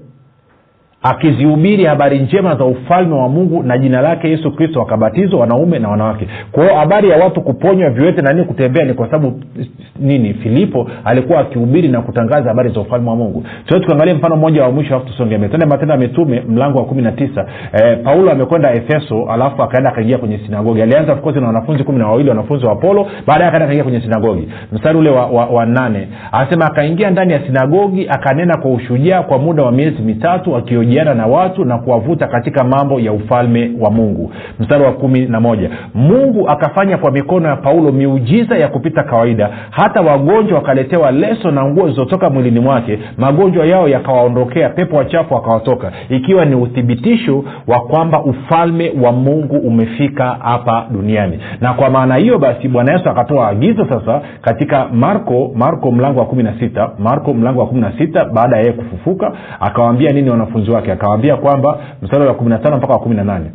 akizihubiri 1.10 1.84
habari 1.84 2.18
njema 2.18 2.54
za 2.56 2.64
ufalme 2.64 3.14
wa 3.14 3.28
mungu 3.28 3.62
na 3.62 3.78
jina 3.78 4.00
lake 4.00 4.30
yesu 4.30 4.52
kristo 4.52 4.80
wakabatizwa 4.80 5.40
wanaume 5.40 5.78
na 5.78 5.88
wanawake. 5.88 6.28
Kwa 6.52 6.64
habari 6.78 7.10
ya 7.10 7.16
watu 7.18 7.40
kuponywa 7.40 7.90
viwete 7.90 8.22
na 8.22 8.32
nini 8.32 8.46
kutembea 8.46 8.84
ni 8.84 8.94
kwa 8.94 9.06
sababu 9.10 9.40
nini? 10.00 10.34
Filipo 10.34 10.90
alikuwa 11.04 11.40
akihubiri 11.40 11.88
na 11.88 12.00
kutangaza 12.00 12.48
habari 12.48 12.70
za 12.70 12.80
ufalme 12.80 13.10
wa 13.10 13.16
mungu. 13.16 13.44
Tuo 13.66 13.78
tukiangalia 13.78 14.14
mfano 14.14 14.36
mmoja 14.36 14.62
wa 14.62 14.70
mwisho 14.72 14.94
alafu 14.94 15.10
tusonge 15.10 15.38
tende 15.38 15.66
matendo 15.66 15.94
ya 15.94 16.00
mitume 16.00 16.42
mlango 16.48 16.78
wa 16.78 16.84
kumi 16.84 17.02
na 17.02 17.12
tisa. 17.12 17.46
Eh, 17.72 17.98
paulo 18.04 18.30
amekwenda 18.30 18.72
efeso 18.74 19.26
alafu 19.30 19.62
akaenda 19.62 19.90
akaingia 19.90 20.18
kwenye 20.18 20.38
sinagogi. 20.38 20.82
Alianza 20.82 21.12
of 21.12 21.36
na 21.36 21.46
wanafunzi 21.46 21.84
kumi 21.84 21.98
na 21.98 22.06
wawili 22.06 22.28
wanafunzi 22.28 22.66
wa 22.66 22.72
apolo. 22.72 23.06
Baadaye 23.26 23.48
akaenda 23.48 23.64
akaingia 23.64 23.84
kwenye 23.84 24.00
sinagogi. 24.00 24.48
Mstari 24.72 24.98
ule 24.98 25.10
wa, 25.10 25.26
wa, 25.26 25.46
wa 25.46 25.66
nane. 25.66 26.08
Anasema 26.32 26.66
akaingia 26.66 27.10
ndani 27.10 27.32
ya 27.32 27.40
sinagogi 27.46 28.08
akanena 28.08 28.56
kwa 28.62 28.70
ushujaa 28.70 29.22
kwa 29.22 29.38
muda 29.38 29.62
wa 29.62 29.72
miezi 29.72 30.02
mitatu 30.02 30.56
akioji 30.56 30.95
kuhojiana 30.96 31.14
na 31.14 31.26
watu 31.26 31.64
na 31.64 31.78
kuwavuta 31.78 32.26
katika 32.26 32.64
mambo 32.64 33.00
ya 33.00 33.12
ufalme 33.12 33.70
wa 33.80 33.90
mungu. 33.90 34.32
Mstari 34.60 34.84
wa 34.84 34.92
kumi 34.92 35.26
na 35.26 35.40
moja. 35.40 35.70
Mungu 35.94 36.48
akafanya 36.48 36.98
kwa 36.98 37.10
mikono 37.10 37.48
ya 37.48 37.56
paulo 37.56 37.92
miujiza 37.92 38.56
ya 38.58 38.68
kupita 38.68 39.02
kawaida. 39.02 39.50
Hata 39.70 40.00
wagonjwa 40.00 40.58
wakaletewa 40.58 41.10
leso 41.10 41.50
na 41.50 41.64
nguo 41.64 41.82
zilizotoka 41.84 42.30
mwilini 42.30 42.60
mwake. 42.60 42.98
Magonjwa 43.18 43.66
yao 43.66 43.88
yakawaondokea 43.88 44.68
pepo 44.68 44.96
wachafu 44.96 45.34
wakawatoka. 45.34 45.92
Ikiwa 46.08 46.44
ni 46.44 46.54
uthibitisho 46.54 47.44
wa 47.66 47.80
kwamba 47.80 48.22
ufalme 48.24 48.92
wa 49.02 49.12
mungu 49.12 49.56
umefika 49.56 50.36
hapa 50.40 50.86
duniani. 50.90 51.38
Na 51.60 51.72
kwa 51.74 51.90
maana 51.90 52.16
hiyo 52.16 52.38
basi 52.38 52.68
bwana 52.68 52.92
yesu 52.92 53.08
akatoa 53.10 53.48
agizo 53.48 53.86
sasa 53.88 54.20
katika 54.42 54.88
marko 54.92 55.50
marko 55.54 55.90
mlango 55.90 56.20
wa 56.20 56.26
kumi 56.26 56.42
na 56.42 56.58
sita 56.60 56.90
marko 56.98 57.34
mlango 57.34 57.60
wa 57.60 57.66
kumi 57.66 57.80
na 57.80 57.92
sita 57.98 58.24
baada 58.24 58.56
ya 58.56 58.62
yeye 58.62 58.72
kufufuka 58.72 59.32
akawaambia 59.60 60.12
nini 60.12 60.30
wanafunzi 60.30 60.70
wake 60.70 60.85
akawaambia 60.92 61.36
kwamba 61.36 61.78
mstari 62.02 62.26
wa 62.26 62.34
kumi 62.34 62.50
na 62.50 62.58
tano 62.58 62.76
mpaka 62.76 62.92
wa 62.92 62.98
kumi 62.98 63.14
na 63.16 63.24
nane 63.24 63.50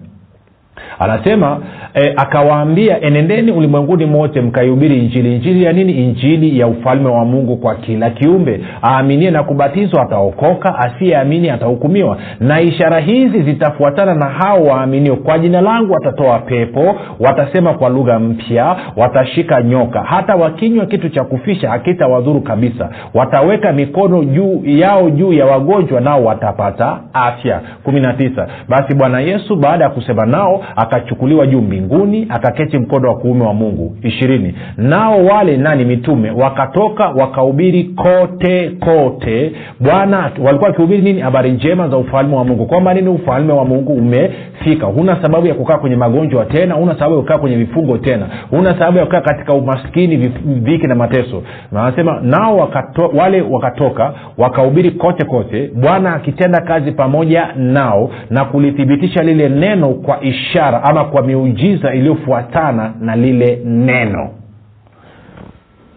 anasema 0.99 1.59
e, 1.93 2.13
akawaambia 2.17 3.01
enendeni 3.01 3.51
ulimwenguni 3.51 4.05
mote 4.05 4.41
mkaihubiri 4.41 4.97
injili. 4.97 5.35
Injili 5.35 5.63
ya 5.63 5.73
nini? 5.73 5.93
Injili 5.93 6.59
ya 6.59 6.67
ufalme 6.67 7.09
wa 7.09 7.25
mungu 7.25 7.57
kwa 7.57 7.75
kila 7.75 8.09
kiumbe. 8.09 8.61
Aaminie 8.83 9.31
na 9.31 9.43
kubatizwa 9.43 10.01
ataokoka 10.03 10.79
asiyeamini 10.79 11.49
atahukumiwa. 11.49 12.17
Na 12.39 12.61
ishara 12.61 12.99
hizi 12.99 13.41
zitafuatana 13.43 14.13
na 14.15 14.25
hao 14.29 14.63
waaminio. 14.63 15.15
Kwa 15.15 15.39
jina 15.39 15.61
langu 15.61 15.93
watatoa 15.93 16.39
pepo 16.39 16.95
watasema 17.19 17.73
kwa 17.73 17.89
lugha 17.89 18.19
mpya 18.19 18.75
watashika 18.95 19.61
nyoka. 19.63 20.01
Hata 20.03 20.35
wakinywa 20.35 20.85
kitu 20.85 21.09
cha 21.09 21.23
kufisha 21.23 21.69
hakitawadhuru 21.69 22.41
kabisa. 22.41 22.89
Wataweka 23.13 23.73
mikono 23.73 24.23
juu 24.23 24.61
yao 24.65 25.09
juu 25.09 25.33
ya 25.33 25.45
wagonjwa 25.45 26.01
nao 26.01 26.23
watapata 26.25 26.99
afya. 27.13 27.61
Kumi 27.83 27.99
na 27.99 28.13
tisa. 28.13 28.47
Basi 28.69 28.95
bwana 28.95 29.19
yesu 29.19 29.55
baada 29.55 29.83
ya 29.83 29.89
kusema 29.89 30.25
nao 30.25 30.60
akachukuliwa 30.75 31.47
juu 31.47 31.61
mbinguni 31.61 32.27
akaketi 32.29 32.77
mkono 32.79 33.07
wa 33.09 33.15
kuume 33.17 33.43
wa 33.45 33.53
mungu. 33.53 33.95
Ishirini. 34.03 34.55
Nao 34.77 35.25
wale 35.25 35.57
nani 35.57 35.85
mitume 35.85 36.31
wakatoka 36.31 37.09
wakahubiri 37.09 37.83
kote 37.83 38.69
kote. 38.69 39.51
Bwana 39.79 40.31
walikuwa 40.43 40.69
wakihubiri 40.69 41.01
nini? 41.01 41.21
Habari 41.21 41.51
njema 41.51 41.87
za 41.89 41.97
ufalme 41.97 42.35
wa 42.35 42.43
mungu. 42.45 42.65
Kwamba 42.65 42.93
nini? 42.93 43.09
Ufalme 43.09 43.53
wa 43.53 43.65
mungu 43.65 43.93
umefika. 43.93 44.85
Huna 44.85 45.21
sababu 45.21 45.47
ya 45.47 45.53
kukaa 45.53 45.77
kwenye 45.77 45.95
magonjwa 45.95 46.45
tena 46.45 46.75
huna 46.75 46.93
sababu 46.93 47.15
ya 47.15 47.21
kukaa 47.21 47.37
kwenye 47.37 47.55
vifungo 47.55 47.97
tena 47.97 48.25
huna 48.49 48.73
sababu 48.79 48.97
ya 48.97 49.05
kukaa 49.05 49.21
katika 49.21 49.53
umaskini 49.53 50.17
viki 50.45 50.87
na 50.87 50.95
mateso. 50.95 51.43
Anasema 51.75 52.19
nao 52.23 52.57
wakato, 52.57 53.11
wale 53.15 53.41
wakatoka 53.41 54.13
wakahubiri 54.37 54.91
kote 54.91 55.25
kote. 55.25 55.69
Bwana 55.75 56.13
akitenda 56.15 56.61
kazi 56.61 56.91
pamoja 56.91 57.47
nao 57.55 58.09
na 58.29 58.45
kulithibitisha 58.45 59.23
lile 59.23 59.49
neno 59.49 59.89
kwa 59.89 60.23
ishara 60.51 60.83
ama 60.83 61.05
kwa 61.05 61.21
miujiza 61.21 61.93
iliyofuatana 61.93 62.93
na 62.99 63.15
lile 63.15 63.61
neno. 63.65 64.29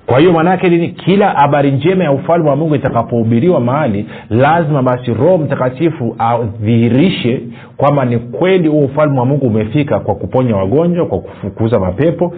Kwa 0.07 0.19
hiyo 0.19 0.33
maanaake 0.33 0.69
nini? 0.69 0.89
Kila 0.89 1.31
habari 1.31 1.71
njema 1.73 2.05
ya 2.05 2.13
ufalme 2.13 2.51
wa 2.51 2.57
mungu 2.57 2.75
itakapohubiriwa 2.75 3.61
mahali 3.61 4.07
lazima 4.31 4.83
basi 4.83 5.15
roho 5.15 5.39
mtakatifu 5.39 6.17
adhihirishe 6.19 7.41
kwamba 7.77 8.05
ni 8.05 8.19
kweli 8.19 8.69
huo 8.69 8.85
ufalme 8.85 9.19
wa 9.21 9.27
mungu 9.27 9.47
umefika 9.47 10.01
kwa 10.01 10.15
kuponya 10.15 10.57
wagonjwa 10.57 11.07
kwa 11.07 11.19
kufukuza 11.21 11.79
mapepo 11.81 12.35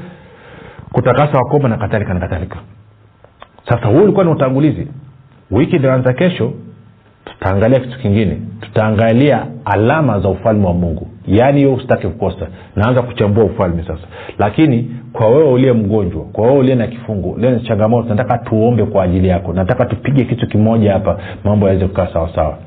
kutakasa 0.93 1.39
wakoma 1.39 1.69
na 1.69 1.77
kadhalika 1.77 2.15
na 2.15 2.21
kadhalika. 2.21 2.57
Sasa 3.69 3.87
huu 3.87 4.03
ulikuwa 4.03 4.25
ni 4.25 4.31
utangulizi. 4.31 4.89
Wiki 5.51 5.77
inaanza 5.77 6.13
kesho 6.13 6.53
tutaangalia 7.25 7.81
kitu 7.81 7.99
kingine. 7.99 8.39
Tutaangalia 8.61 9.47
alama 9.65 10.21
za 10.21 10.29
ufalme 10.29 10.67
wa 10.67 10.73
mungu 10.73 11.09
yaani 11.27 11.59
hiyo 11.59 11.75
usitake 11.75 12.09
kukosa. 12.09 12.47
Naanza 12.77 13.03
kuchambua 13.03 13.45
ufalme 13.45 13.83
sasa. 13.83 14.07
Lakini 14.39 14.91
kwa 15.13 15.29
wewe 15.29 15.51
uliye 15.53 15.73
mgonjwa 15.73 16.25
kwa 16.25 16.45
wewe 16.47 16.59
uliye 16.59 16.75
na 16.77 16.87
kifungu 16.87 17.31
uliye 17.31 17.53
na 17.53 17.61
changamoto 17.61 18.09
nataka 18.09 18.39
tuombe 18.39 18.85
kwa 18.85 19.03
ajili 19.05 19.29
yako. 19.29 19.53
Nataka 19.53 19.85
tupige 19.85 20.25
kitu 20.25 20.47
kimoja 20.49 20.93
hapa 20.93 21.19
mambo 21.45 21.67
yaweze 21.67 21.87
kukaa 21.87 22.07
sawasawa 22.13 22.59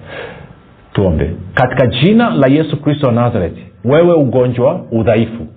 tuombe. 0.93 1.32
Katika 1.54 1.88
jina 1.88 2.30
la 2.30 2.48
yesu 2.48 2.82
kristo 2.82 3.08
wa 3.08 3.13
nazareti 3.13 3.62
wewe 3.86 4.13
ugonjwa 4.13 4.82
udhaifu 4.91 5.48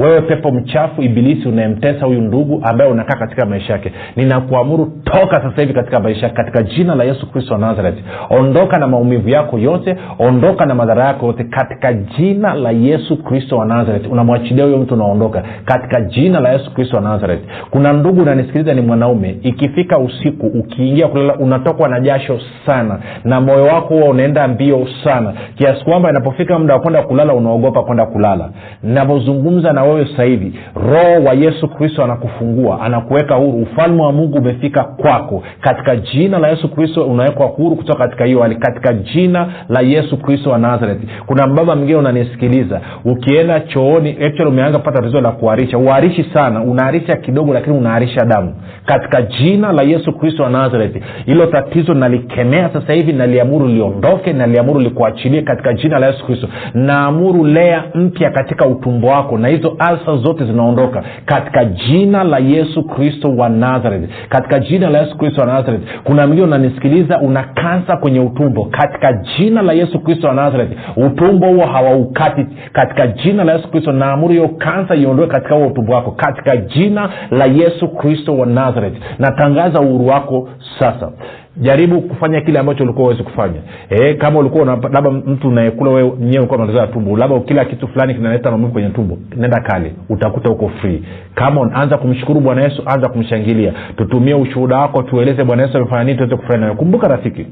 wewe 0.00 0.20
pepo 0.20 0.50
mchafu 0.50 1.02
ibilisi 1.02 1.48
unayemtesa 1.48 2.06
huyu 2.06 2.20
ndugu 2.20 2.60
ambaye 2.64 2.90
unakaa 2.90 3.18
katika 3.18 3.46
maisha 3.46 3.72
yake. 3.72 3.92
Ninakuamuru 4.16 4.92
toka 5.04 5.42
sasa 5.42 5.60
hivi 5.62 5.74
katika 5.74 6.00
maisha 6.00 6.22
yake 6.26 6.36
katika 6.36 6.62
jina 6.62 6.94
la 6.94 7.04
yesu 7.04 7.30
kristo 7.32 7.54
wa 7.54 7.60
nazareti 7.60 8.04
ondoka 8.30 8.78
na 8.78 8.86
maumivu 8.86 9.28
yako 9.28 9.58
yote 9.58 9.96
ondoka 10.18 10.66
na 10.66 10.74
madhara 10.74 11.04
yako 11.04 11.26
yote 11.26 11.44
katika 11.44 11.92
jina 11.92 12.54
la 12.54 12.70
yesu 12.70 13.22
kristo 13.24 13.56
wa 13.58 13.66
nazareti 13.66 14.08
unamwachilia 14.08 14.64
huyo 14.64 14.78
mtu 14.78 14.94
unaondoka 14.94 15.42
katika 15.64 16.00
jina 16.00 16.40
la 16.40 16.52
yesu 16.52 16.74
kristo 16.74 16.96
wa 16.96 17.02
nazareti 17.02 17.44
kuna 17.70 17.92
ndugu 17.92 18.22
unanisikiliza 18.22 18.74
ni 18.74 18.80
mwanaume. 18.80 19.36
Ikifika 19.42 19.98
usiku 19.98 20.46
ukiingia 20.46 21.08
kulala 21.08 21.34
unatokwa 21.34 21.88
na 21.88 22.00
jasho 22.00 22.40
sana 22.66 22.98
na 23.24 23.40
moyo 23.40 23.62
wako 23.64 23.94
huwa 23.94 24.08
unaenda 24.08 24.48
mbio 24.48 24.86
sana. 25.04 25.32
Kiasi 25.54 25.84
kwamba 25.84 26.10
inapofika 26.10 26.58
muda 26.58 26.74
wa 26.74 26.80
kwenda 26.80 27.02
kulala 27.02 27.34
unaogopa 27.34 27.82
kwenda 27.82 28.06
kulala. 28.06 28.50
Navyozungumza 28.82 29.72
na 29.72 29.84
wewe 29.90 30.06
sasa 30.06 30.24
hivi. 30.24 30.52
Roho 30.74 31.24
wa 31.24 31.34
yesu 31.34 31.68
kristo 31.68 32.04
anakufungua 32.04 32.80
anakuweka 32.80 33.34
huru. 33.34 33.58
Ufalme 33.62 34.02
wa 34.02 34.12
mungu 34.12 34.38
umefika 34.38 34.84
kwako. 34.84 35.42
Katika 35.60 35.96
jina 35.96 36.38
la 36.38 36.48
yesu 36.48 36.68
kristo 36.68 37.04
unawekwa 37.04 37.46
huru 37.46 37.76
kutoka 37.76 37.98
katika 38.04 38.24
hiyo 38.24 38.42
hali. 38.42 38.54
Katika 38.56 38.92
jina 38.92 39.46
la 39.68 39.80
yesu 39.80 40.16
kristo 40.16 40.50
wa 40.50 40.58
nazareti 40.58 41.06
kuna 41.26 41.46
mbaba 41.46 41.76
mwingine 41.76 41.98
unanisikiliza. 41.98 42.80
Ukienda 43.04 43.60
chooni 43.60 44.10
actually 44.10 44.50
umeanza 44.50 44.78
kupata 44.78 44.98
tatizo 44.98 45.20
la 45.20 45.30
kuharisha. 45.32 45.78
Uharishi 45.78 46.24
sana. 46.34 46.62
Unaharisha 46.62 47.16
kidogo 47.16 47.54
lakini 47.54 47.76
unaharisha 47.78 48.20
damu. 48.24 48.54
Katika 48.86 49.22
jina 49.22 49.72
la 49.72 49.82
yesu 49.82 50.12
kristo 50.12 50.42
wa 50.42 50.50
nazareti 50.50 51.02
hilo 51.26 51.46
tatizo 51.46 51.94
nalikemea 51.94 52.70
sasa 52.72 52.92
hivi 52.92 53.12
naliamuru 53.12 53.68
liondoke 53.68 54.32
naliamuru 54.32 54.80
likuachilie 54.80 55.42
katika 55.42 55.72
jina 55.74 55.98
la 55.98 56.06
yesu 56.06 56.26
kristo. 56.26 56.48
Naamuru 56.74 57.44
lea 57.44 57.84
mpya 57.94 58.30
katika 58.30 58.66
utumbo 58.66 59.06
wako 59.08 59.38
na 59.38 59.48
hizo 59.48 59.76
alsa 59.80 60.16
zote 60.16 60.44
zinaondoka. 60.44 61.02
Katika 61.24 61.64
jina 61.64 62.24
la 62.24 62.38
yesu 62.38 62.82
kristo 62.84 63.36
wa 63.36 63.48
nazareth. 63.48 64.10
Katika 64.28 64.58
jina 64.58 64.90
la 64.90 64.98
yesu 65.00 65.18
kristo 65.18 65.40
wa 65.40 65.46
nazareth. 65.46 65.82
Kuna 66.04 66.26
mgine 66.26 66.42
unanisikiliza 66.42 67.20
una 67.20 67.42
kansa 67.42 67.96
kwenye 67.96 68.20
utumbo. 68.20 68.64
Katika 68.64 69.12
jina 69.12 69.62
la 69.62 69.72
yesu 69.72 70.00
kristo 70.00 70.26
wa 70.28 70.34
nazareth 70.34 70.70
utumbo 70.96 71.46
huo 71.46 71.66
hawaukati. 71.66 72.46
Katika 72.72 73.06
jina 73.06 73.44
la 73.44 73.52
yesu 73.52 73.70
kristo 73.70 73.92
naamuru 73.92 74.32
hiyo 74.32 74.48
kansa 74.48 74.94
iondoke 74.94 75.30
katika 75.32 75.54
huo 75.54 75.66
utumbo 75.66 75.92
wako. 75.92 76.10
Katika 76.10 76.56
jina 76.56 77.10
la 77.30 77.44
yesu 77.44 77.88
kristo 77.88 78.36
wa 78.38 78.46
nazareth. 78.46 78.94
Natangaza 79.18 79.80
uhuru 79.80 80.06
wako 80.06 80.48
sasa 80.78 81.12
jaribu 81.56 82.00
kufanya 82.02 82.40
kile 82.40 82.58
ambacho 82.58 82.84
ulikuwa 82.84 83.06
uwezi 83.06 83.22
kufanya. 83.22 83.60
E, 83.90 84.14
kama 84.14 84.38
ulikuwa 84.38 84.64
labda 84.64 85.10
mtu 85.10 85.48
unayekula 85.48 85.90
wewe 85.90 86.08
mwenyewe 86.10 86.38
ulikuwa 86.38 86.58
unateza 86.64 86.86
tumbo 86.86 87.16
labda 87.16 87.40
kila 87.40 87.64
kitu 87.64 87.88
fulani 87.88 88.14
kinaleta 88.14 88.50
maumivu 88.50 88.72
kwenye 88.72 88.88
tumbo 88.88 89.18
nenda 89.36 89.60
kale 89.60 89.92
utakuta 90.08 90.50
uko 90.50 90.68
free. 90.68 91.02
Kama 91.34 91.72
anza 91.74 91.98
kumshukuru 91.98 92.40
bwana 92.40 92.62
yesu 92.62 92.82
anza 92.86 93.08
kumshangilia. 93.08 93.72
Tutumie 93.96 94.34
ushuhuda 94.34 94.76
wako 94.78 95.02
tueleze 95.02 95.44
bwana 95.44 95.62
yesu 95.62 95.76
amefanya 95.78 96.04
nini 96.04 96.16
tuweze 96.16 96.36
kufurahi 96.36 96.60
nayo 96.60 96.74
kumbuka 96.74 97.08
rafiki 97.08 97.46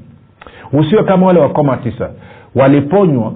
usiwe 0.73 1.05
kama 1.05 1.27
wale 1.27 1.41
wakoma 1.41 1.77
tisa. 1.77 2.11
Waliponywa 2.55 3.33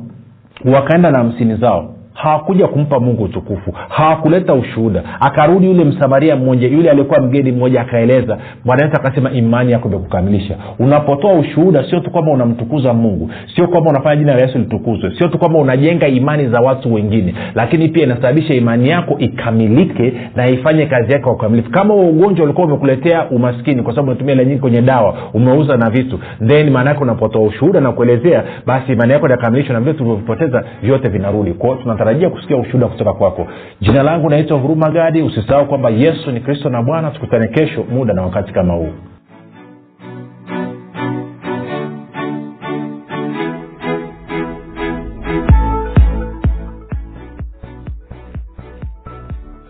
wakaenda 0.75 1.11
na 1.11 1.19
hamsini 1.19 1.57
zao 1.57 1.95
hawakuja 2.15 2.67
kumpa 2.67 3.01
mungu 3.01 3.23
utukufu. 3.25 3.73
Hawakuleta 3.89 4.55
ushuhuda. 4.55 5.03
Akarudi 5.21 5.67
yule 5.67 5.85
msamaria 5.85 6.37
mmoja 6.37 6.69
yule 6.69 6.91
aliyekuwa 6.91 7.21
mgeni 7.21 7.53
mmoja 7.53 7.81
akaeleza. 7.81 8.39
Bwana 8.65 8.85
yesu 8.85 8.97
akasema 8.97 9.31
imani 9.31 9.73
yako 9.73 9.89
imekukamilisha. 9.89 10.57
Unapotoa 10.79 11.33
ushuhuda 11.33 11.85
sio 11.91 12.01
tu 12.01 12.11
kwamba 12.11 12.33
unamtukuza 12.33 12.95
mungu 12.95 13.31
sio 13.57 13.69
kwamba 13.69 13.91
unafanya 13.91 14.17
jina 14.17 14.35
la 14.35 14.43
yesu 14.43 14.59
litukuzwe 14.59 15.13
sio 15.19 15.29
tu 15.29 15.39
kwamba 15.39 15.59
unajenga 15.59 16.09
imani 16.09 16.49
za 16.49 16.61
watu 16.61 16.95
wengine 16.95 17.35
lakini 17.55 17.89
pia 17.89 18.03
inasababisha 18.05 18.55
imani 18.55 18.89
yako 18.89 19.17
ikamilike 19.19 20.13
na 20.37 20.49
ifanye 20.49 20.87
kazi 20.87 21.13
yake 21.13 21.25
kwa 21.25 21.33
ukamilifu. 21.33 21.71
Kama 21.71 21.95
huo 21.95 22.09
ugonjwa 22.09 22.45
ulikuwa 22.45 22.67
umekuletea 22.67 23.31
umaskini 23.31 23.83
kwa 23.83 23.93
sababu 23.93 24.11
unatumia 24.11 24.35
hela 24.35 24.45
nyingi 24.49 24.61
kwenye 24.61 24.83
dawa 24.83 25.15
umeuza 25.35 25.77
na 25.77 25.91
vitu 25.91 26.19
then 26.47 26.71
maana 26.71 27.01
unapotoa 27.01 27.43
ushuhuda 27.43 27.81
na 27.81 27.93
kuelezea 27.93 28.45
basi 28.67 28.93
imani 28.93 29.13
yako 29.13 29.27
inakamilishwa 29.27 29.75
na 29.75 29.81
vitu 29.81 29.95
tulivyovipoteza 29.99 30.65
vyote 30.83 31.09
vinarudi. 31.09 31.53
Kwao 31.53 31.77
tunatarajia 32.03 32.31
kusikia 32.31 32.57
ushuhuda 32.57 32.87
kutoka 32.87 33.13
kwako. 33.13 33.47
Jina 33.81 34.03
langu 34.03 34.31
naitwa 34.31 34.59
huruma 34.59 34.91
gadi. 34.91 35.23
Usisahau 35.23 35.67
kwamba 35.67 35.91
yesu 35.91 36.31
ni 36.31 36.41
kristo 36.41 36.71
na 36.71 36.83
bwana. 36.83 37.11
Tukutane 37.11 37.49
kesho 37.49 37.85
muda 37.91 38.15
na 38.15 38.23
wakati 38.23 38.53
kama 38.53 38.75
huu 38.75 38.93